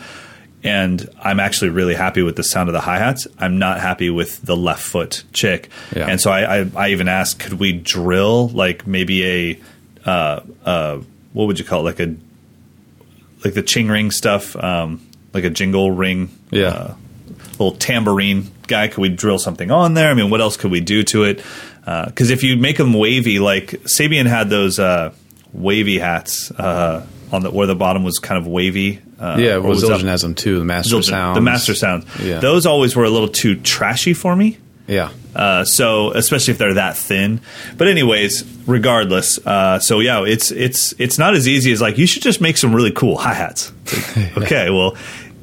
[0.64, 3.28] And I'm actually really happy with the sound of the hi hats.
[3.38, 5.70] I'm not happy with the left foot chick.
[5.96, 6.08] Yeah.
[6.08, 9.60] And so I, I, I even asked, could we drill like maybe a
[10.10, 10.98] uh, uh,
[11.34, 12.16] what would you call it, like a
[13.44, 16.68] like the ching ring stuff, um, like a jingle ring, Yeah.
[16.70, 16.96] uh,
[17.60, 18.88] little tambourine guy.
[18.88, 20.10] Could we drill something on there?
[20.10, 21.42] I mean, what else could we do to it?
[21.86, 25.14] Because if you make them wavy, like Sabian had those uh,
[25.54, 29.02] wavy hats uh, on the where the bottom was kind of wavy.
[29.20, 30.60] Uh, yeah, well, Zildjian has them too.
[30.60, 31.36] The master Zildjian, sounds.
[31.36, 32.06] the master sounds.
[32.22, 32.40] Yeah.
[32.40, 34.58] Those always were a little too trashy for me.
[34.88, 35.12] Yeah.
[35.36, 37.42] Uh, so especially if they're that thin.
[37.78, 42.08] But anyways, regardless, uh, so yeah, it's it's it's not as easy as like you
[42.08, 43.72] should just make some really cool hi hats.
[44.38, 44.96] okay, well,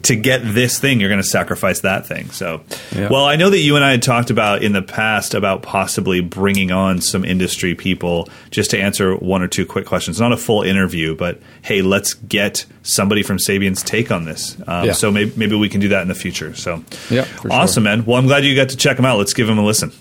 [0.05, 2.31] to get this thing, you're going to sacrifice that thing.
[2.31, 2.63] So,
[2.95, 3.09] Yeah.
[3.09, 6.21] well, I know that you and I had talked about in the past about possibly
[6.21, 10.19] bringing on some industry people just to answer one or two quick questions.
[10.21, 14.57] Not a full interview, but hey, let's get somebody from Sabian's take on this.
[14.67, 14.93] Um, Yeah.
[14.93, 16.55] So maybe, maybe we can do that in the future.
[16.55, 17.53] So, Yeah, for sure.
[17.53, 18.05] awesome, man.
[18.05, 19.19] Well, I'm glad you got to check them out.
[19.19, 19.93] Let's give them a listen.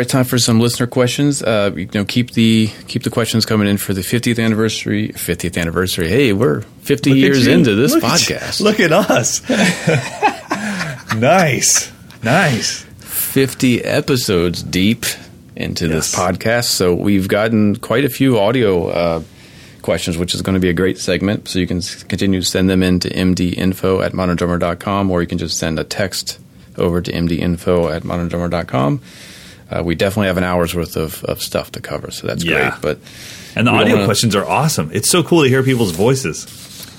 [0.00, 1.42] Right, time for some listener questions.
[1.42, 5.08] Uh, you know, keep the keep the questions coming in for the 50th anniversary.
[5.08, 6.08] 50th anniversary.
[6.08, 8.60] Hey, we're 50 Look years into this Look podcast.
[8.60, 8.64] you.
[8.64, 9.48] Look at us.
[11.14, 11.92] nice.
[12.22, 12.82] Nice.
[13.00, 15.04] 50 episodes deep
[15.54, 16.64] into this podcast.
[16.64, 19.22] So we've gotten quite a few audio uh,
[19.82, 21.46] questions, which is going to be a great segment.
[21.48, 25.38] So you can continue to send them in to mdinfo at moderndrummer.com or you can
[25.38, 26.38] just send a text
[26.78, 29.02] over to mdinfo at moderndrummer.com.
[29.70, 32.70] Uh, we definitely have an hour's worth of, of stuff to cover, so that's Yeah.
[32.70, 32.82] great.
[32.82, 32.98] But
[33.56, 34.90] And the audio wanna- questions are awesome.
[34.92, 36.46] It's so cool to hear people's voices.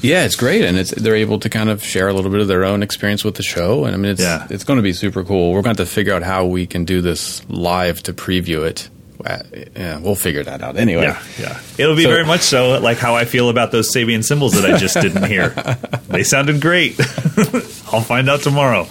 [0.02, 2.48] Yeah, it's great, and it's they're able to kind of share a little bit of
[2.48, 4.48] their own experience with the show, and I mean, it's Yeah.
[4.50, 5.50] it's going to be super cool.
[5.54, 8.66] We're going to have to figure out how we can do this live to preview
[8.66, 8.90] it.
[9.24, 9.38] Uh,
[9.78, 11.04] Yeah, we'll figure that out anyway.
[11.04, 11.60] Yeah, yeah.
[11.78, 14.66] It'll be So- very much so like how I feel about those Sabian cymbals that
[14.74, 15.50] I just didn't hear.
[16.10, 16.98] they sounded great.
[17.92, 18.86] I'll find out tomorrow.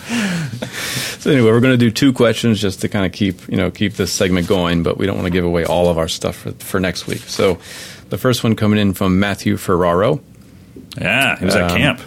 [1.21, 3.71] So anyway, we're going to do two questions just to kind of keep you know
[3.71, 6.37] keep this segment going, but we don't want to give away all of our stuff
[6.37, 7.21] for, for next week.
[7.21, 7.59] So
[8.09, 10.21] the first one coming in from Matthew Ferraro.
[10.99, 12.01] Yeah, he was at Um, camp.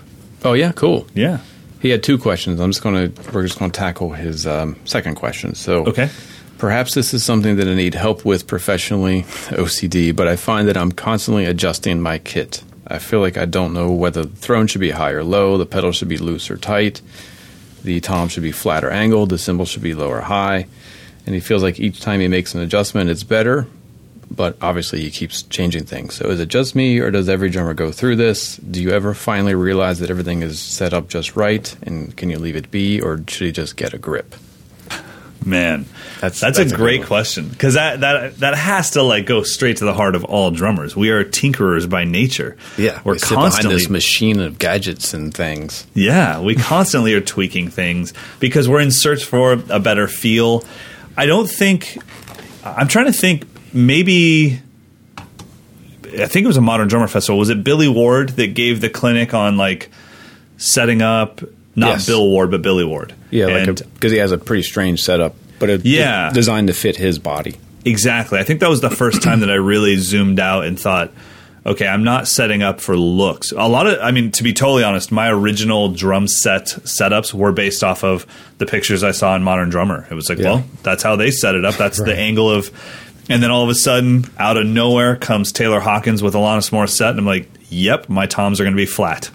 [0.43, 1.07] Oh yeah, cool.
[1.13, 1.39] Yeah.
[1.79, 2.59] He had two questions.
[2.59, 5.53] I'm just going to we're just going to tackle his um, second question.
[5.55, 6.09] So Okay.
[6.57, 10.77] Perhaps this is something that I need help with professionally, OCD, but I find that
[10.77, 12.63] I'm constantly adjusting my kit.
[12.87, 15.65] I feel like I don't know whether the throne should be high or low, the
[15.65, 17.01] pedal should be loose or tight,
[17.83, 20.67] the tom should be flat or angled, the cymbal should be low or high.
[21.25, 23.67] And he feels like each time he makes an adjustment, it's better,
[24.29, 26.15] but obviously he keeps changing things.
[26.15, 28.57] So is it just me, or does every drummer go through this?
[28.57, 32.39] Do you ever finally realize that everything is set up just right, and can you
[32.39, 34.35] leave it be, or should he just get a grip?
[35.45, 35.85] Man,
[36.21, 39.43] That's- that's, that's a a great question because that that that has to like go
[39.43, 40.95] straight to the heart of all drummers.
[40.95, 42.55] We are tinkerers by nature.
[42.77, 45.85] Yeah, we're we constantly this machine of gadgets and things.
[45.93, 50.63] Yeah, we constantly are tweaking things because we're in search for a better feel.
[51.17, 51.97] I don't think
[52.63, 54.61] I'm trying to think maybe
[55.17, 57.39] I think it was a modern drummer festival.
[57.39, 59.89] Was it Billy Ward that gave the clinic on like
[60.57, 61.41] setting up
[61.75, 62.05] not Yes.
[62.05, 63.13] Bill Ward but Billy Ward?
[63.33, 66.27] Yeah, because he has a pretty strange setup, but it, Yeah.
[66.27, 67.55] it's designed to fit his body.
[67.85, 68.39] Exactly.
[68.39, 71.11] I think that was the first time that I really zoomed out and thought,
[71.65, 73.51] okay, I'm not setting up for looks.
[73.51, 77.51] A lot of, I mean, to be totally honest, my original drum set setups were
[77.51, 78.25] based off of
[78.57, 80.07] the pictures I saw in Modern Drummer.
[80.09, 80.45] It was like, Yeah.
[80.55, 81.75] well, that's how they set it up.
[81.75, 82.69] That's the angle of,
[83.29, 87.11] and then all of a sudden, out of nowhere comes Taylor Hawkins with Alanis Morissette,
[87.11, 89.29] and I'm like, yep, my toms are going to be flat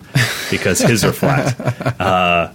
[0.51, 2.53] because his are flat uh,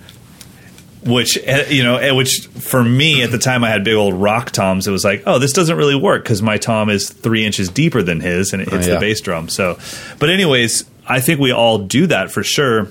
[1.06, 4.14] which eh, you know, eh, which for me at the time I had big old
[4.14, 4.88] rock toms.
[4.88, 8.02] It was like, oh, this doesn't really work because my tom is three inches deeper
[8.02, 8.96] than his, and it hits yeah.
[8.96, 9.50] the bass drum.
[9.50, 9.78] So,
[10.20, 12.88] but anyways, I think we all do that for sure.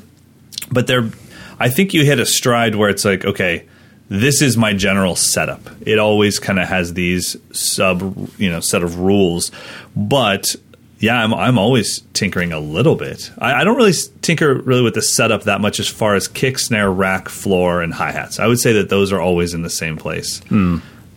[0.71, 1.11] But there,
[1.59, 3.67] I think you hit a stride where it's like, okay,
[4.09, 5.61] this is my general setup.
[5.87, 9.51] It always kind of has these sub, you know, set of rules,
[9.97, 10.55] but
[11.03, 13.33] yeah, I'm I'm always tinkering a little bit.
[13.37, 13.93] I, I don't really
[14.23, 17.93] tinker really with the setup that much as far as kick, snare, rack, floor, and
[17.93, 18.39] hi hats.
[18.39, 20.41] I would say that those are always in the same place.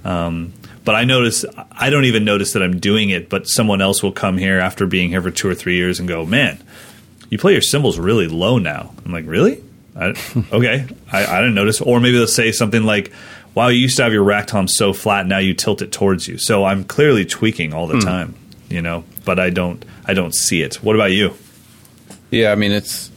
[0.04, 3.30] Um, but I notice I don't even notice that I'm doing it.
[3.30, 6.10] But someone else will come here after being here for two or three years and
[6.10, 6.58] go, "Man,
[7.30, 9.64] you play your cymbals really low now." I'm like, "Really?
[9.96, 10.16] I,
[10.52, 13.14] okay, I, I didn't notice." Or maybe they'll say something like,
[13.54, 16.28] "Wow, you used to have your rack tom so flat, now you tilt it towards
[16.28, 18.34] you." So I'm clearly tweaking all the time,
[18.76, 19.04] you know.
[19.24, 20.76] But I don't I don't see it.
[20.84, 21.34] What about you?
[22.32, 23.10] Yeah, I mean it's.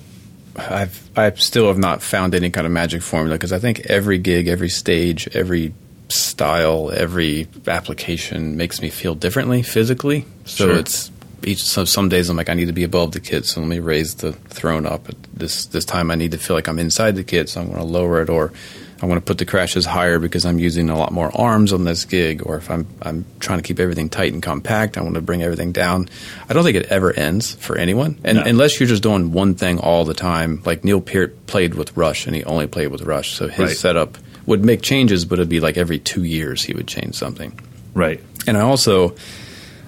[0.56, 4.18] I've I still have not found any kind of magic formula because I think every
[4.18, 5.72] gig, every stage, every
[6.08, 10.24] style, every application makes me feel differently physically.
[10.46, 10.76] So Sure.
[10.76, 11.10] it's
[11.44, 11.62] each.
[11.62, 13.78] So some days I'm like I need to be above the kit, so let me
[13.78, 15.06] raise the throne up.
[15.32, 17.78] This this time I need to feel like I'm inside the kit, so I'm going
[17.78, 18.52] to lower it, or
[19.00, 21.84] I'm going to put the crashes higher because I'm using a lot more arms on
[21.84, 25.14] this gig, or if I'm I'm trying to keep everything tight and compact, I want
[25.14, 26.08] to bring everything down.
[26.48, 28.44] I don't think it ever ends for anyone, and No.
[28.44, 30.62] unless you're just doing one thing all the time.
[30.64, 33.76] Like Neil Peart played with Rush, and he only played with Rush, so his Right.
[33.76, 37.52] setup would make changes, but it'd be like every two years he would change something.
[37.94, 38.20] Right.
[38.46, 39.14] And I also,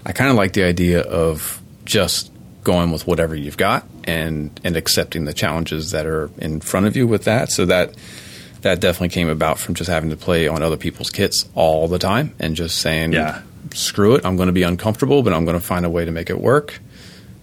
[0.06, 2.30] I kind of like the idea of just
[2.62, 6.94] going with whatever you've got and and accepting the challenges that are in front of
[6.96, 7.50] you with that.
[7.50, 7.94] So that
[8.62, 11.98] that definitely came about from just having to play on other people's kits all the
[11.98, 13.42] time and just saying, Yeah.
[13.74, 16.10] screw it, I'm going to be uncomfortable, but I'm going to find a way to
[16.10, 16.80] make it work.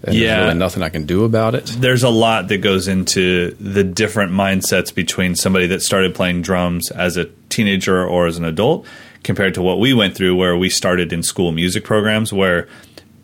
[0.04, 0.34] And Yeah.
[0.36, 1.66] there's really nothing I can do about it.
[1.78, 6.90] there's a lot that goes into the different mindsets between somebody that started playing drums
[6.92, 8.86] as a teenager or as an adult
[9.24, 12.68] compared to what we went through where we started in school music programs where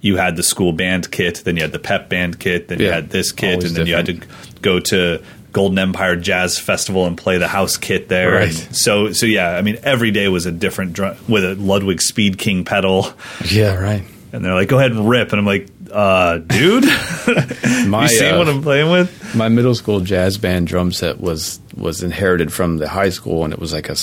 [0.01, 2.90] you had the school band kit then you had the pep band kit then you
[2.90, 4.20] had this kit always and then you had to
[4.61, 5.22] go to
[5.55, 8.33] Golden Empire Jazz Festival and play the house kit there.
[8.33, 8.49] Right.
[8.67, 12.03] And so so yeah, I mean every day was a different drum with a Ludwig
[12.03, 13.09] Speed King pedal.
[13.51, 14.05] Yeah, right.
[14.33, 16.85] And they're like, "Go ahead and rip," and I'm like, "Uh, dude,
[17.87, 21.21] My, you see uh, what I'm playing with?" My middle school jazz band drum set
[21.21, 23.95] was was inherited from the high school, and it was like a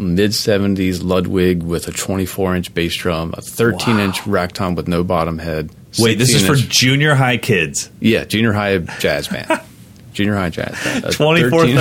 [0.00, 4.86] mid '70s Ludwig with a 24 inch bass drum, a 13 inch rack tom with
[4.86, 5.70] no bottom head.
[5.98, 7.90] Wait, this is for junior high kids.
[7.98, 9.48] yeah junior high jazz band,
[10.20, 11.04] junior high jazz band.
[11.04, 11.76] A uh, 24, 13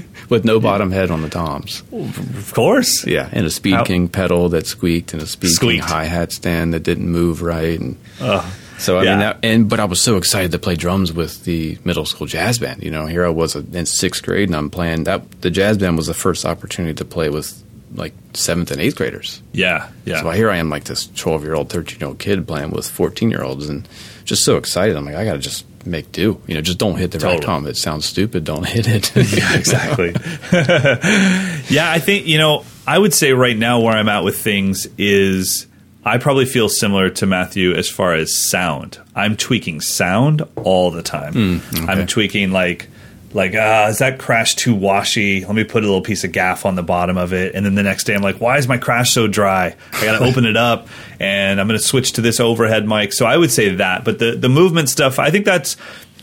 [0.00, 0.04] 13.
[0.28, 1.82] with no bottom head on the toms.
[1.92, 3.04] Of course.
[3.06, 5.82] Yeah, and a Speed How- King pedal that squeaked, and a Speed Squeaked.
[5.86, 8.44] King hi hat stand that didn't move right, and Ugh.
[8.78, 9.10] So I Yeah.
[9.10, 12.26] mean, that, and but I was so excited to play drums with the middle school
[12.26, 12.82] jazz band.
[12.82, 15.42] You know, here I was in sixth grade, and I'm playing that.
[15.42, 17.62] The jazz band was the first opportunity to play with
[17.94, 19.42] like seventh and eighth graders.
[19.52, 20.22] Yeah, yeah.
[20.22, 22.88] So here I am, like this 12 year old, 13 year old kid playing with
[22.88, 23.88] 14 year olds, and
[24.24, 24.96] just so excited.
[24.96, 26.40] I'm like, I got to just make do.
[26.46, 27.38] You know, just don't hit the Totally.
[27.38, 27.66] right tom.
[27.66, 28.44] It sounds stupid.
[28.44, 29.14] Don't hit it.
[29.36, 30.14] yeah, exactly.
[31.74, 34.86] yeah, I think, you know, I would say right now where I'm at with things
[34.98, 35.66] is
[36.04, 38.98] I probably feel similar to Matthew as far as sound.
[39.14, 41.34] I'm tweaking sound all the time.
[41.34, 42.88] Mm, I'm tweaking like
[43.34, 45.44] like ah, is that crash too washy?
[45.44, 47.74] Let me put a little piece of gaff on the bottom of it, and then
[47.74, 49.74] the next day I'm like, why is my crash so dry?
[49.92, 50.88] I got to open it up,
[51.20, 53.12] and I'm going to switch to this overhead mic.
[53.12, 55.76] So I would say that, but the the movement stuff, I think that's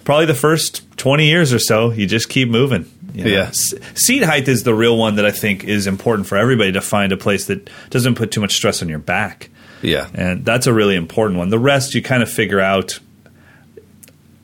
[0.06, 1.92] probably the first 20 years or so.
[1.92, 2.90] You just keep moving.
[3.14, 3.30] you know?
[3.30, 3.48] Yeah.
[3.50, 6.82] S- seat height is the real one that I think is important for everybody to
[6.82, 9.50] find a place that doesn't put too much stress on your back.
[9.84, 10.10] yeah.
[10.16, 11.50] And that's a really important one.
[11.50, 13.00] The rest you kind of figure out.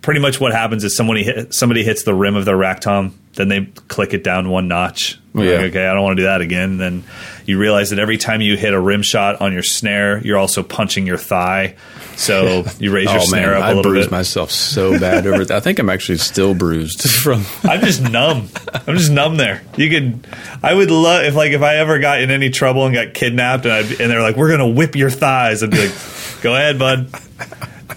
[0.05, 3.17] Pretty much what happens is somebody hit, somebody hits the rim of their rack tom,
[3.33, 5.17] then they click it down one notch.
[5.33, 6.77] Like, okay, I don't want to do that again.
[6.77, 7.03] Then
[7.47, 10.61] you realize that every time you hit a rim shot on your snare, you're also
[10.61, 11.75] punching your thigh.
[12.17, 13.89] So you raise your oh snare man, up a I little bit.
[13.89, 15.43] I bruised myself so bad over.
[15.43, 15.57] that.
[15.57, 17.43] I think I'm actually still bruised from.
[17.63, 18.47] I'm just numb.
[18.87, 19.63] I'm just numb there.
[19.75, 20.27] You could,
[20.61, 23.65] I would love if like if I ever got in any trouble and got kidnapped
[23.65, 25.63] and I and they're like, we're gonna whip your thighs.
[25.63, 25.97] I'd be like,
[26.43, 27.09] go ahead, bud.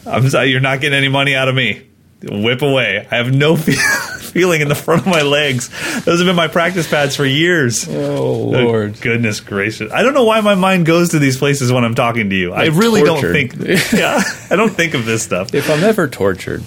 [0.07, 1.88] I'm sorry, you're not getting any money out of me.
[2.23, 3.07] Whip away.
[3.11, 3.73] I have no fe-
[4.21, 5.69] feeling in the front of my legs.
[6.05, 7.87] Those have been my practice pads for years.
[7.89, 9.01] Oh uh, Lord.
[9.01, 9.93] Goodness gracious!
[9.93, 12.53] I don't know why my mind goes to these places when I'm talking to you.
[12.53, 13.33] I really tortured.
[13.49, 13.93] don't think.
[13.97, 15.55] Yeah, I don't think of this stuff.
[15.55, 16.65] If I'm ever tortured,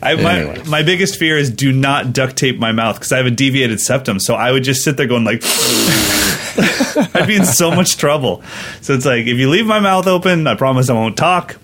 [0.00, 0.62] I, my, Anyway.
[0.68, 3.80] my biggest fear is do not duct tape my mouth because I have a deviated
[3.80, 4.20] septum.
[4.20, 5.42] So I would just sit there going like,
[7.14, 8.42] I'd be in so much trouble.
[8.82, 11.56] So it's like if you leave my mouth open, I promise I won't talk,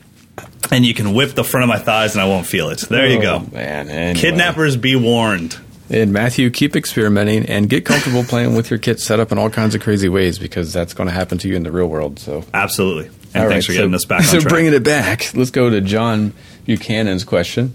[0.70, 2.80] and you can whip the front of my thighs and I won't feel it.
[2.80, 3.46] There you Oh, go.
[3.52, 3.88] man.
[3.88, 4.20] Anyway.
[4.20, 5.58] Kidnappers be warned.
[5.90, 9.48] And Matthew, keep experimenting and get comfortable playing with your kit set up in all
[9.48, 12.18] kinds of crazy ways because that's going to happen to you in the real world.
[12.18, 13.06] So, Absolutely.
[13.34, 14.48] And All thanks right, for getting so, us back So track.
[14.52, 16.34] bringing it back, let's go to John
[16.66, 17.74] Buchanan's question.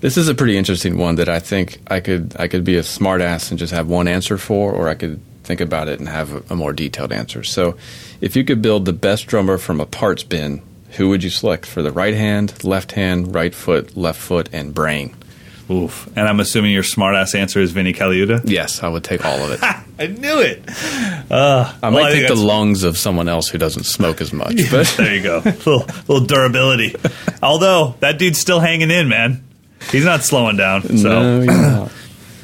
[0.00, 2.82] This is a pretty interesting one that I think I could I could be a
[2.82, 6.08] smart ass and just have one answer for, or I could think about it and
[6.08, 7.42] have a, a more detailed answer.
[7.42, 7.76] So,
[8.20, 10.62] if you could build the best drummer from a parts bin,
[10.92, 14.74] who would you select for the right hand, left hand, right foot, left foot, and
[14.74, 15.14] brain?
[15.70, 16.08] Oof.
[16.16, 18.42] And I'm assuming your smartass answer is Vinny Colaiuta.
[18.44, 19.62] Yes, I would take all of it.
[20.00, 20.62] I knew it.
[21.30, 24.32] Uh, I might well, I take the lungs of someone else who doesn't smoke as
[24.32, 25.38] much, but there you go.
[25.44, 26.96] little, little durability.
[27.42, 29.44] Although that dude's still hanging in, man.
[29.92, 30.82] He's not slowing down.
[30.98, 31.90] So, no,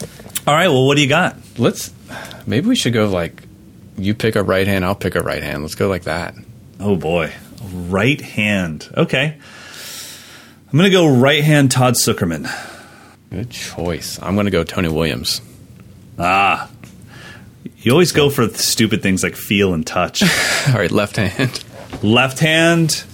[0.46, 0.68] all right.
[0.68, 1.36] Well, what do you got?
[1.58, 1.92] Let's
[2.46, 3.42] maybe we should go like
[3.98, 5.62] you pick a right hand, I'll pick a right hand.
[5.62, 6.34] Let's go like that.
[6.78, 7.32] Oh boy,
[7.62, 8.88] right hand.
[8.96, 9.36] Okay,
[10.72, 11.70] I'm gonna go right hand.
[11.70, 12.48] Todd Sucherman.
[13.30, 14.18] Good choice.
[14.22, 15.40] I'm going to go Tony Williams.
[16.18, 16.70] Ah,
[17.78, 20.22] you always go for stupid things like feel and touch.
[20.68, 21.62] All right, left hand.
[22.02, 23.04] Left hand,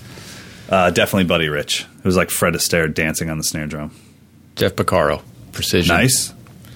[0.69, 1.87] uh, definitely Buddy Rich.
[1.99, 3.95] It was like Fred Astaire dancing on the snare drum.
[4.55, 5.23] Jeff Porcaro.
[5.53, 5.97] Precision.
[5.97, 6.35] Nice,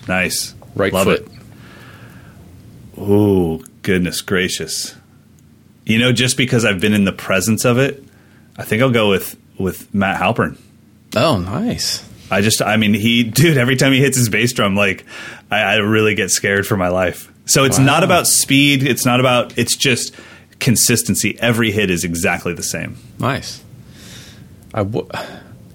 [0.09, 0.55] nice.
[0.75, 1.21] Right Love foot.
[1.21, 1.29] it.
[2.97, 4.95] Oh, goodness gracious.
[5.87, 8.03] You know, just because I've been in the presence of it,
[8.57, 10.59] I think I'll go with with Matt Halpern.
[11.17, 12.07] Oh, nice.
[12.31, 15.07] I just, I mean, he, dude, every time he hits his bass drum, like,
[15.51, 17.33] I, I really get scared for my life.
[17.47, 18.83] So it's not about speed.
[18.83, 20.13] It's not about, it's just
[20.59, 21.39] consistency.
[21.39, 22.97] Every hit is exactly the same.
[23.21, 23.63] Nice.
[24.75, 25.09] I w-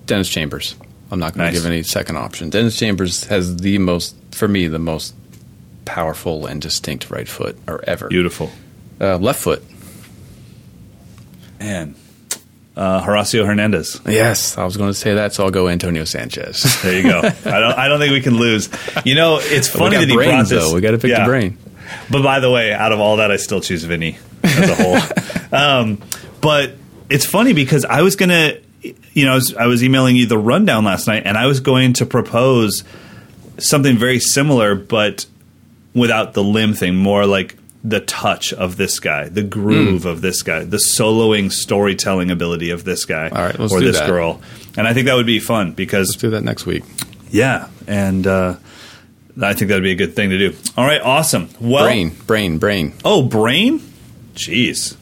[0.06, 0.76] Dennis Chambers.
[1.10, 1.54] I'm not going Nice.
[1.56, 2.50] to give any second option.
[2.50, 5.16] Dennis Chambers has the most, for me, the most
[5.86, 8.10] powerful and distinct right foot or ever.
[8.10, 8.52] Beautiful.
[9.00, 9.64] Uh, left foot.
[11.62, 11.96] Man.
[12.76, 14.00] Uh, Horacio Hernandez.
[14.08, 16.64] Yes, I was going to say that, so I'll go Antonio Sanchez.
[16.84, 17.20] There you go.
[17.20, 18.70] I don't, I don't think we can lose.
[19.04, 20.70] You know, it's funny that he brains, brought this.
[20.70, 20.74] though.
[20.74, 21.20] We got to pick Yeah.
[21.20, 21.58] the brain.
[22.10, 24.98] But by the way, out of all that, I still choose Vinny as a whole.
[25.60, 26.02] um,
[26.40, 26.74] but
[27.10, 30.38] it's funny because I was gonna, you know, I was, I was emailing you the
[30.38, 32.84] rundown last night, and I was going to propose
[33.60, 35.26] something very similar, but
[35.94, 36.96] without the limb thing.
[36.96, 42.30] More like the touch of this guy, the groove of this guy, the soloing storytelling
[42.30, 44.08] ability of this guy All right, let's or do this that.
[44.08, 44.40] girl.
[44.78, 46.84] And I think that would be fun because Let's do that next week.
[47.32, 48.56] yeah, and uh,
[49.42, 50.56] I think that'd be a good thing to do.
[50.78, 51.50] All right, awesome.
[51.60, 52.94] Well, brain, brain, brain.
[53.04, 53.80] Oh, brain?
[54.36, 54.96] Jeez.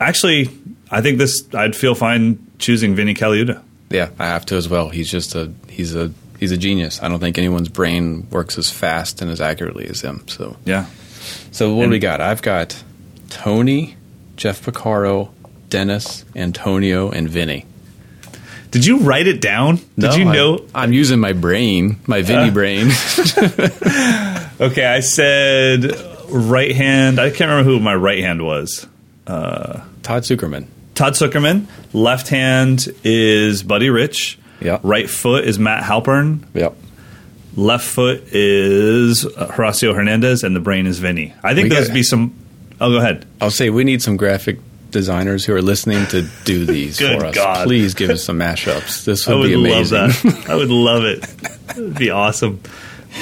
[0.00, 0.48] Actually,
[0.90, 1.46] I think this.
[1.54, 3.62] I'd feel fine choosing Vinny Colaiuta.
[3.90, 4.90] Yeah, I have to as well.
[4.90, 7.02] He's just a he's a he's a genius.
[7.02, 10.24] I don't think anyone's brain works as fast and as accurately as him.
[10.28, 10.86] So Yeah.
[11.52, 12.20] So what And- do we got?
[12.20, 12.82] I've got
[13.30, 13.96] Tony,
[14.36, 15.28] Jeff Porcaro,
[15.70, 17.64] Dennis, Antonio, and Vinny.
[18.70, 19.80] Did you write it down?
[19.98, 20.58] Did you I- know?
[20.74, 22.52] I'm using my brain, my Vinny Uh.
[22.52, 22.90] brain.
[24.58, 25.92] Okay, I said
[26.30, 27.18] right hand.
[27.18, 28.86] I can't remember who my right hand was.
[29.26, 29.82] Todd
[30.22, 30.66] Sucherman.
[30.94, 31.66] Todd Sucherman.
[31.92, 34.38] Left hand is Buddy Rich.
[34.60, 34.78] Yeah.
[34.82, 36.40] Right foot is Matt Halpern.
[36.54, 36.74] Yep.
[37.56, 41.32] Left foot is Horacio Hernandez, and the brain is Vinny.
[41.42, 42.34] I think those would be some.
[42.80, 43.24] Oh, go ahead.
[43.40, 44.58] I'll say we need some graphic
[44.90, 47.34] designers who are listening to do these Good for us.
[47.34, 47.66] God.
[47.66, 49.04] Please give us some mashups.
[49.04, 49.98] This would, would be amazing.
[49.98, 50.50] love that.
[50.50, 51.24] I would love it.
[51.70, 52.60] It'd be awesome.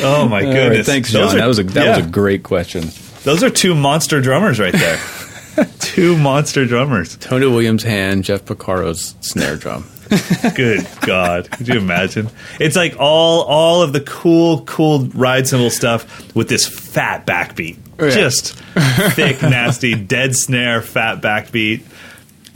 [0.01, 0.87] Oh my All right, goodness!
[0.89, 1.29] thanks, John.
[1.29, 2.85] are- that was a that yeah, was a great question.
[3.23, 4.99] those are two monster drummers right there.
[5.79, 7.17] two monster drummers.
[7.19, 9.85] Tony Williams' hand, Jeff Porcaro's snare drum.
[10.55, 11.51] Good God!
[11.51, 12.29] Could you imagine?
[12.61, 17.77] It's like all all of the cool, cool ride cymbal stuff with this fat backbeat,
[18.01, 18.11] Yeah.
[18.11, 18.55] just
[19.15, 21.83] thick, nasty, dead snare, fat backbeat.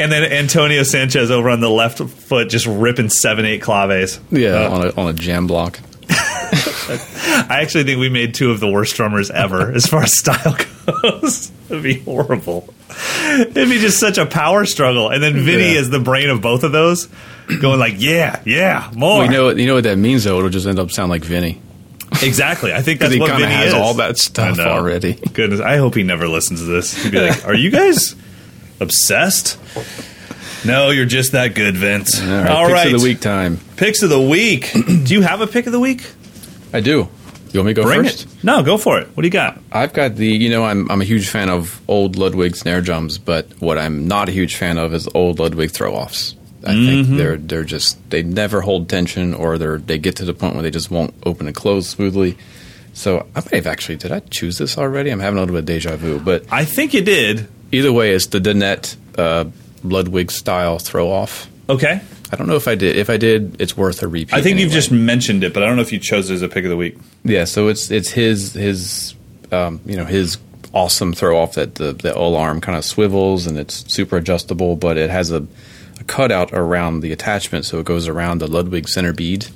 [0.00, 4.20] And then Antonio Sanchez over on the left foot, just ripping seven, eight claves.
[4.30, 5.80] Yeah, Uh, on a on a jam block.
[6.10, 10.56] I actually think we made two of the worst drummers ever as far as style
[11.02, 11.50] goes.
[11.70, 12.72] It'd be horrible.
[13.40, 15.08] It'd be just such a power struggle.
[15.10, 15.80] And then Vinny Yeah.
[15.80, 17.08] is the brain of both of those,
[17.60, 19.18] going like, yeah, yeah, more.
[19.18, 20.38] Well, you know what you know what that means though.
[20.38, 21.60] It'll just end up sound like Vinny.
[22.22, 22.72] exactly.
[22.72, 23.74] I think that's he what Vinny has is.
[23.74, 25.14] all that stuff already.
[25.32, 27.02] Goodness, I hope he never listens to this.
[27.04, 28.14] He'd be like, are you guys
[28.80, 29.58] obsessed?
[30.64, 32.20] No, you're just that good, Vince.
[32.20, 32.92] All right, All picks right.
[32.94, 33.58] of the week time.
[33.76, 34.70] Picks of the week.
[34.72, 36.02] Do you have a pick of the week?
[36.72, 37.08] I do.
[37.52, 38.24] You want me to go Bring first?
[38.26, 38.44] it.
[38.44, 39.08] No, go for it.
[39.16, 39.58] What do you got?
[39.72, 43.18] I've got the, you know, I'm I'm a huge fan of old Ludwig snare drums,
[43.18, 46.34] but what I'm not a huge fan of is old Ludwig throw offs.
[46.66, 46.86] I Mm-hmm.
[47.04, 50.54] think they're they're just they never hold tension, or they're they get to the point
[50.54, 52.36] where they just won't open and close smoothly.
[52.94, 55.10] So I may have actually did I choose this already?
[55.10, 57.46] I'm having a little bit of deja vu, but I think you did.
[57.70, 59.44] either way, it's the Dunnett uh,
[59.84, 61.48] Ludwig style throw off.
[61.68, 62.00] Okay.
[62.32, 62.96] I don't know if I did.
[62.96, 64.34] If I did, it's worth a repeat.
[64.34, 66.42] I think you've just mentioned it, but I don't know if you chose it as
[66.42, 66.96] a pick of the week.
[67.24, 69.14] Yeah, so it's it's his his
[69.50, 70.38] um, you know his
[70.74, 74.76] awesome throw off that the the O arm kind of swivels and it's super adjustable,
[74.76, 75.46] but it has a,
[75.98, 79.46] a cutout around the attachment, so it goes around the Ludwig center bead,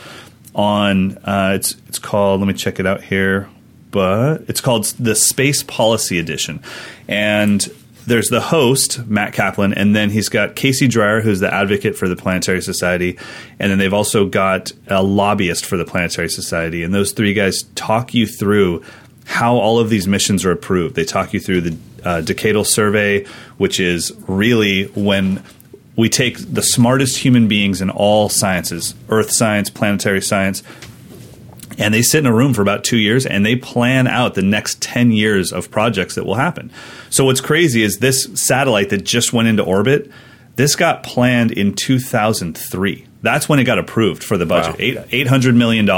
[0.55, 3.49] on uh, it's it's called let me check it out here,
[3.91, 6.61] but it's called the Space Policy Edition,
[7.07, 7.67] and
[8.07, 12.07] there's the host Matt Kaplan, and then he's got Casey Dreyer, who's the advocate for
[12.07, 13.17] the Planetary Society,
[13.59, 17.63] and then they've also got a lobbyist for the Planetary Society, and those three guys
[17.75, 18.83] talk you through
[19.25, 20.95] how all of these missions are approved.
[20.95, 23.25] They talk you through the uh, decadal survey,
[23.57, 25.43] which is really when
[25.95, 30.61] we take the smartest human beings in all sciences, earth science, planetary science,
[31.77, 34.41] and they sit in a room for about two years and they plan out the
[34.41, 36.71] next 10 years of projects that will happen.
[37.09, 40.09] So, what's crazy is this satellite that just went into orbit,
[40.55, 43.05] this got planned in 2003.
[43.21, 45.03] That's when it got approved for the budget, Wow.
[45.11, 45.89] eight, $800 million.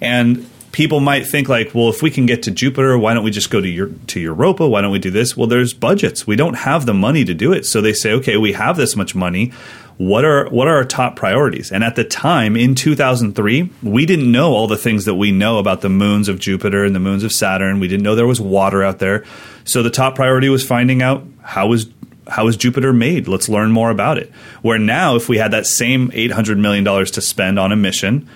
[0.00, 3.30] And people might think like, well, if we can get to Jupiter, why don't we
[3.30, 4.66] just go to your, to Europa?
[4.66, 5.36] Why don't we do this?
[5.36, 6.26] Well, there's budgets.
[6.26, 7.66] We don't have the money to do it.
[7.66, 9.52] So they say, okay, we have this much money.
[9.98, 11.70] What are what are our top priorities?
[11.70, 15.58] And at the time in 2003, we didn't know all the things that we know
[15.58, 17.78] about the moons of Jupiter and the moons of Saturn.
[17.78, 19.24] We didn't know there was water out there.
[19.64, 21.88] So the top priority was finding out how was
[22.26, 23.28] how is Jupiter made?
[23.28, 24.32] Let's learn more about it.
[24.62, 28.28] Where now, if we had that same $800 million to spend on a mission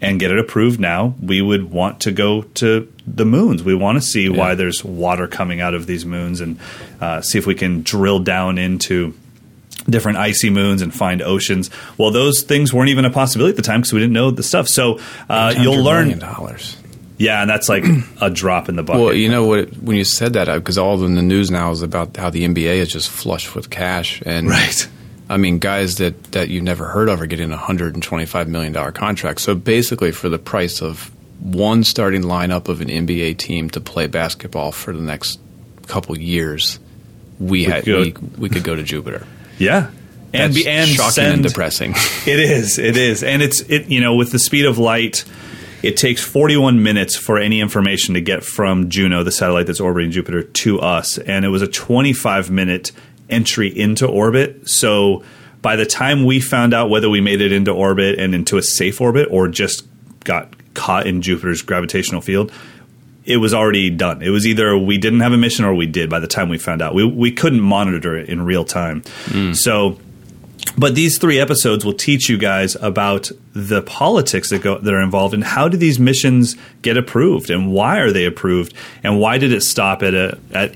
[0.00, 3.62] and get it approved now, we would want to go to the moons.
[3.62, 6.58] We want to see why there's water coming out of these moons and
[7.00, 9.14] uh, see if we can drill down into
[9.88, 11.70] different icy moons and find oceans.
[11.98, 14.42] Well, those things weren't even a possibility at the time because we didn't know the
[14.42, 14.68] stuff.
[14.68, 16.08] So uh, you'll learn.
[16.08, 16.76] million dollars.
[17.16, 17.84] Yeah, and that's like
[18.20, 19.02] a drop in the bucket.
[19.02, 19.72] Well, you know what?
[19.76, 22.76] When you said that, because all in the news now is about how the NBA
[22.76, 24.88] is just flush with cash, and Right.
[25.28, 28.48] I mean, guys that that you've never heard of are getting a hundred and twenty-five
[28.48, 29.40] million dollar contract.
[29.40, 31.10] So basically, for the price of
[31.40, 35.40] one starting lineup of an NBA team to play basketball for the next
[35.86, 36.78] couple years,
[37.38, 39.26] we had could we, go- we could go to Jupiter.
[39.58, 39.90] yeah.
[40.32, 41.94] And be and shocking send, and depressing.
[42.26, 42.78] It is.
[42.78, 43.22] It is.
[43.22, 45.24] And it's it you know with the speed of light
[45.84, 50.12] it takes 41 minutes for any information to get from Juno, the satellite that's orbiting
[50.12, 51.18] Jupiter, to us.
[51.18, 52.90] And it was a 25 minute
[53.34, 54.68] entry into orbit.
[54.68, 55.22] So
[55.62, 58.62] by the time we found out whether we made it into orbit and into a
[58.62, 59.86] safe orbit or just
[60.24, 62.52] got caught in Jupiter's gravitational field,
[63.24, 64.22] it was already done.
[64.22, 66.58] It was either we didn't have a mission or we did by the time we
[66.58, 66.94] found out.
[66.94, 69.02] We, we couldn't monitor it in real time.
[69.26, 69.52] Hmm.
[69.54, 69.98] So
[70.76, 75.00] but these three episodes will teach you guys about the politics that go that are
[75.00, 79.38] involved and how do these missions get approved and why are they approved and why
[79.38, 80.74] did it stop at a at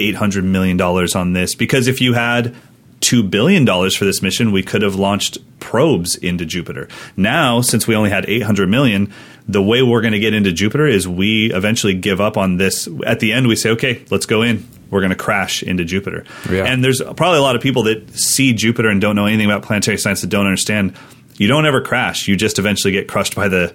[0.00, 1.54] eight hundred million dollars on this?
[1.54, 2.54] Because if you had
[3.00, 6.88] two billion dollars for this mission, we could have launched probes into Jupiter.
[7.16, 9.12] Now, since we only had eight hundred million,
[9.48, 12.88] the way we're going to get into Jupiter is we eventually give up on this.
[13.06, 16.24] At the end, we say, "Okay, let's go in." We're going to crash into Jupiter,
[16.50, 16.64] Yeah.
[16.64, 19.62] and there's probably a lot of people that see Jupiter and don't know anything about
[19.62, 20.94] planetary science that don't understand.
[21.36, 22.26] You don't ever crash.
[22.26, 23.72] You just eventually get crushed by the,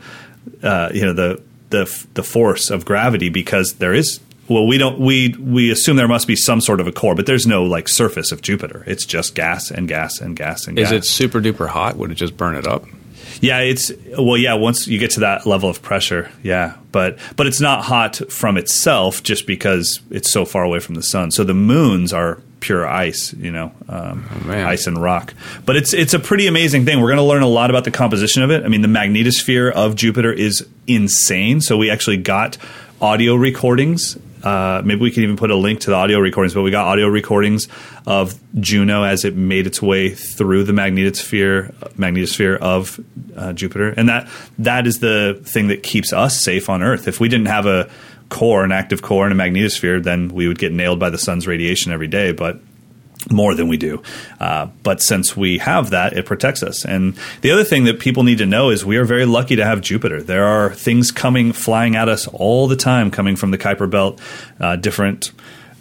[0.62, 4.20] uh, you know, the the the force of gravity because there is.
[4.48, 5.00] Well, we don't.
[5.00, 7.88] We we assume there must be some sort of a core, but there's no like
[7.88, 8.84] surface of Jupiter.
[8.86, 10.86] It's just gas and gas and gas and gas.
[10.86, 11.06] Is gas.
[11.06, 11.96] it super duper hot?
[11.98, 12.86] Would it just burn it up?
[13.42, 14.54] Yeah, it's well, yeah.
[14.54, 18.58] Once you get to that level of pressure, yeah, but but it's not hot from
[18.58, 21.32] itself just because it's so far away from the sun.
[21.32, 24.66] So the moons are pure ice, you know, um, man.
[24.66, 25.34] ice and rock.
[25.66, 27.00] But it's it's a pretty amazing thing.
[27.00, 28.64] We're going to learn a lot about the composition of it.
[28.64, 31.62] I mean, the magnetosphere of Jupiter is insane.
[31.62, 32.58] So we actually got
[33.02, 34.18] audio recordings.
[34.46, 36.86] Uh, maybe we can even put a link to the audio recordings, but we got
[36.86, 37.68] audio recordings
[38.06, 43.00] of Juno as it made its way through the magnetosphere magnetosphere of
[43.36, 47.08] uh, Jupiter, and that that is the thing that keeps us safe on Earth.
[47.08, 47.90] If we didn't have a
[48.30, 51.48] core, an active core, and a magnetosphere, then we would get nailed by the sun's
[51.48, 52.32] radiation every day.
[52.32, 52.60] But
[53.32, 54.02] more than we do.
[54.40, 56.86] Uh, but since we have that, it protects us.
[56.86, 59.66] And the other thing that people need to know is we are very lucky to
[59.66, 60.22] have Jupiter.
[60.22, 64.22] There are things coming, flying at us all the time, coming from the Kuiper Belt,
[64.60, 65.32] uh, different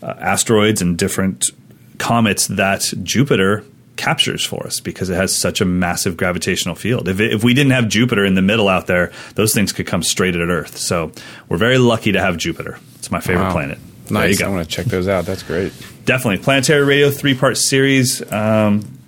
[0.02, 1.50] uh, asteroids and different
[1.98, 3.64] comets that Jupiter
[3.96, 7.08] captures for us because it has such a massive gravitational field.
[7.08, 9.86] If, it, if we didn't have Jupiter in the middle out there, those things could
[9.86, 10.76] come straight at Earth.
[10.76, 11.12] So
[11.48, 12.78] we're very lucky to have Jupiter.
[12.96, 13.52] It's my favorite Wow.
[13.52, 13.78] planet.
[14.10, 14.43] Nice.
[14.43, 15.24] I want to check those out.
[15.26, 15.72] That's great.
[16.05, 18.98] definitely planetary radio three part series um,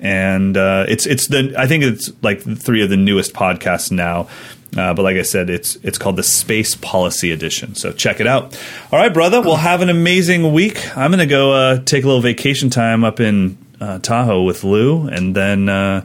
[0.00, 4.28] and uh, it's it's the i think it's like three of the newest podcasts now
[4.76, 8.26] uh, but like i said it's it's called the space policy edition so check it
[8.26, 8.58] out
[8.92, 12.22] all right brother we'll have an amazing week i'm gonna go uh, take a little
[12.22, 16.04] vacation time up in uh, tahoe with lou and then uh,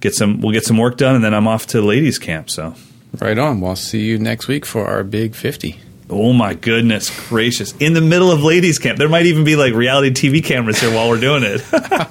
[0.00, 2.74] get some we'll get some work done and then i'm off to ladies camp so
[3.18, 3.60] Right on.
[3.60, 5.80] We'll see you next week for our big 50.
[6.10, 7.72] Oh my goodness gracious!
[7.78, 10.92] In the middle of ladies' camp, there might even be like reality TV cameras here
[10.92, 11.62] while we're doing it.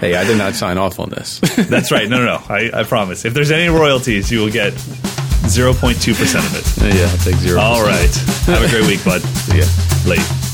[0.00, 1.40] Hey, I did not sign off on this.
[1.56, 2.08] That's right.
[2.08, 2.42] No, no, no.
[2.48, 3.24] I, I promise.
[3.24, 6.94] If there's any royalties, you will get 0.2% of it.
[6.94, 7.58] yeah, I'll take zero.
[7.58, 8.14] All right.
[8.46, 9.22] Have a great week, bud.
[9.22, 9.64] See ya.
[10.08, 10.47] Late.